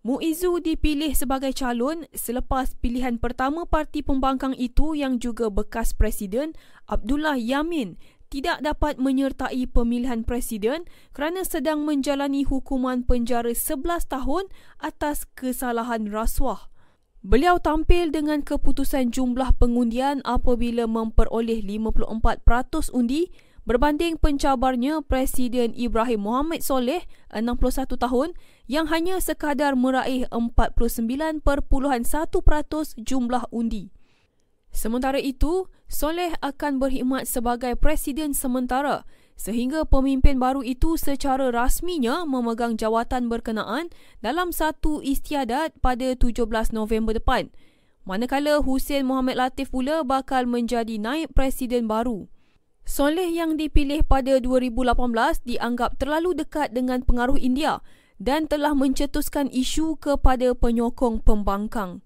Muizu 0.02 0.58
dipilih 0.58 1.14
sebagai 1.14 1.54
calon 1.54 2.10
selepas 2.10 2.74
pilihan 2.82 3.22
pertama 3.22 3.62
parti 3.62 4.02
pembangkang 4.02 4.50
itu 4.58 4.98
yang 4.98 5.22
juga 5.22 5.46
bekas 5.46 5.94
presiden 5.94 6.58
Abdullah 6.90 7.38
Yamin 7.38 8.02
tidak 8.32 8.64
dapat 8.64 8.96
menyertai 8.96 9.68
pemilihan 9.68 10.24
presiden 10.24 10.88
kerana 11.12 11.44
sedang 11.44 11.84
menjalani 11.84 12.48
hukuman 12.48 13.04
penjara 13.04 13.52
11 13.52 14.08
tahun 14.08 14.48
atas 14.80 15.28
kesalahan 15.36 16.08
rasuah. 16.08 16.72
Beliau 17.20 17.60
tampil 17.60 18.10
dengan 18.10 18.40
keputusan 18.42 19.14
jumlah 19.14 19.54
pengundian 19.60 20.24
apabila 20.26 20.88
memperoleh 20.90 21.60
54% 21.62 22.90
undi 22.96 23.30
berbanding 23.62 24.18
pencabarnya 24.18 25.06
Presiden 25.06 25.70
Ibrahim 25.78 26.26
Mohamed 26.26 26.66
Soleh 26.66 27.06
61 27.30 27.94
tahun 27.94 28.34
yang 28.66 28.90
hanya 28.90 29.22
sekadar 29.22 29.78
meraih 29.78 30.26
49.1% 30.34 31.46
jumlah 32.98 33.44
undi. 33.54 33.94
Sementara 34.72 35.20
itu, 35.20 35.68
Soleh 35.86 36.32
akan 36.40 36.80
berkhidmat 36.80 37.28
sebagai 37.28 37.76
presiden 37.76 38.32
sementara 38.32 39.04
sehingga 39.36 39.82
pemimpin 39.88 40.36
baru 40.38 40.62
itu 40.62 40.94
secara 40.94 41.50
rasminya 41.50 42.22
memegang 42.28 42.76
jawatan 42.76 43.26
berkenaan 43.26 43.90
dalam 44.22 44.54
satu 44.54 45.00
istiadat 45.02 45.76
pada 45.82 46.14
17 46.14 46.46
November 46.72 47.16
depan. 47.16 47.50
Manakala 48.02 48.58
Hussein 48.62 49.06
Mohamed 49.06 49.38
Latif 49.38 49.70
pula 49.70 50.02
bakal 50.02 50.46
menjadi 50.46 50.98
naib 50.98 51.30
presiden 51.34 51.86
baru. 51.86 52.26
Soleh 52.82 53.30
yang 53.30 53.54
dipilih 53.54 54.02
pada 54.02 54.42
2018 54.42 54.94
dianggap 55.46 56.02
terlalu 56.02 56.34
dekat 56.34 56.74
dengan 56.74 57.06
pengaruh 57.06 57.38
India 57.38 57.78
dan 58.18 58.50
telah 58.50 58.74
mencetuskan 58.74 59.46
isu 59.54 59.98
kepada 60.02 60.50
penyokong 60.54 61.22
pembangkang. 61.22 62.02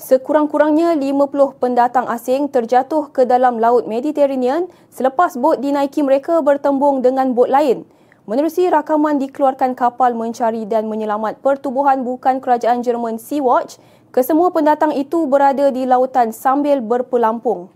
Sekurang-kurangnya 0.00 0.96
50 0.96 1.60
pendatang 1.60 2.08
asing 2.08 2.48
terjatuh 2.48 3.12
ke 3.12 3.28
dalam 3.28 3.60
Laut 3.60 3.84
Mediterranean 3.84 4.72
selepas 4.88 5.36
bot 5.36 5.60
dinaiki 5.60 6.00
mereka 6.00 6.40
bertembung 6.40 7.04
dengan 7.04 7.36
bot 7.36 7.52
lain. 7.52 7.84
Menerusi 8.24 8.72
rakaman 8.72 9.20
dikeluarkan 9.20 9.76
kapal 9.76 10.16
mencari 10.16 10.64
dan 10.64 10.88
menyelamat 10.88 11.44
pertubuhan 11.44 12.00
bukan 12.00 12.40
kerajaan 12.40 12.80
Jerman 12.80 13.20
Sea-Watch, 13.20 13.76
kesemua 14.08 14.48
pendatang 14.48 14.96
itu 14.96 15.28
berada 15.28 15.68
di 15.68 15.84
lautan 15.84 16.32
sambil 16.32 16.80
berpelampung. 16.80 17.68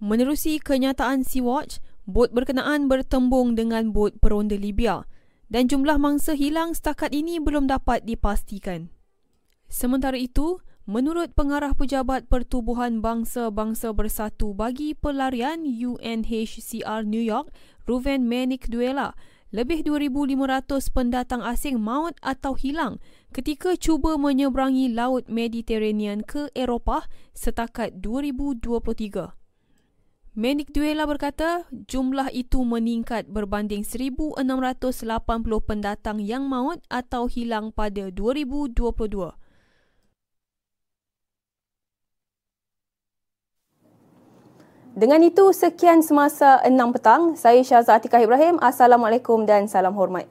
Menerusi 0.00 0.64
kenyataan 0.64 1.28
Sea-Watch, 1.28 1.84
bot 2.08 2.32
berkenaan 2.32 2.88
bertembung 2.88 3.52
dengan 3.52 3.92
bot 3.92 4.16
peronda 4.16 4.56
Libya 4.56 5.04
dan 5.52 5.68
jumlah 5.68 6.00
mangsa 6.00 6.32
hilang 6.32 6.72
setakat 6.72 7.12
ini 7.12 7.36
belum 7.36 7.68
dapat 7.68 8.08
dipastikan. 8.08 8.88
Sementara 9.68 10.16
itu, 10.16 10.58
Menurut 10.88 11.36
pengarah 11.36 11.76
pejabat 11.76 12.32
Pertubuhan 12.32 13.04
Bangsa-Bangsa 13.04 13.92
Bersatu 13.92 14.56
bagi 14.56 14.96
Pelarian 14.96 15.60
UNHCR 15.68 17.04
New 17.04 17.20
York, 17.20 17.52
Ruven 17.84 18.24
Menik 18.24 18.72
Duela, 18.72 19.12
lebih 19.50 19.82
2,500 19.82 20.94
pendatang 20.94 21.42
asing 21.42 21.82
maut 21.82 22.14
atau 22.22 22.54
hilang 22.54 23.02
ketika 23.34 23.74
cuba 23.74 24.14
menyeberangi 24.14 24.88
Laut 24.94 25.26
Mediterranean 25.26 26.22
ke 26.22 26.48
Eropah 26.54 27.04
setakat 27.34 27.98
2023. 27.98 29.34
Menik 30.38 30.70
Duela 30.70 31.10
berkata 31.10 31.66
jumlah 31.90 32.30
itu 32.30 32.62
meningkat 32.62 33.26
berbanding 33.26 33.82
1,680 33.82 34.46
pendatang 35.66 36.22
yang 36.22 36.46
maut 36.46 36.78
atau 36.86 37.26
hilang 37.26 37.74
pada 37.74 38.14
2022. 38.14 39.49
Dengan 45.00 45.24
itu, 45.24 45.48
sekian 45.56 46.04
semasa 46.04 46.60
6 46.60 46.76
petang. 46.92 47.32
Saya 47.32 47.64
Syazah 47.64 47.96
Atikah 47.96 48.20
Ibrahim. 48.20 48.60
Assalamualaikum 48.60 49.48
dan 49.48 49.64
salam 49.64 49.96
hormat. 49.96 50.28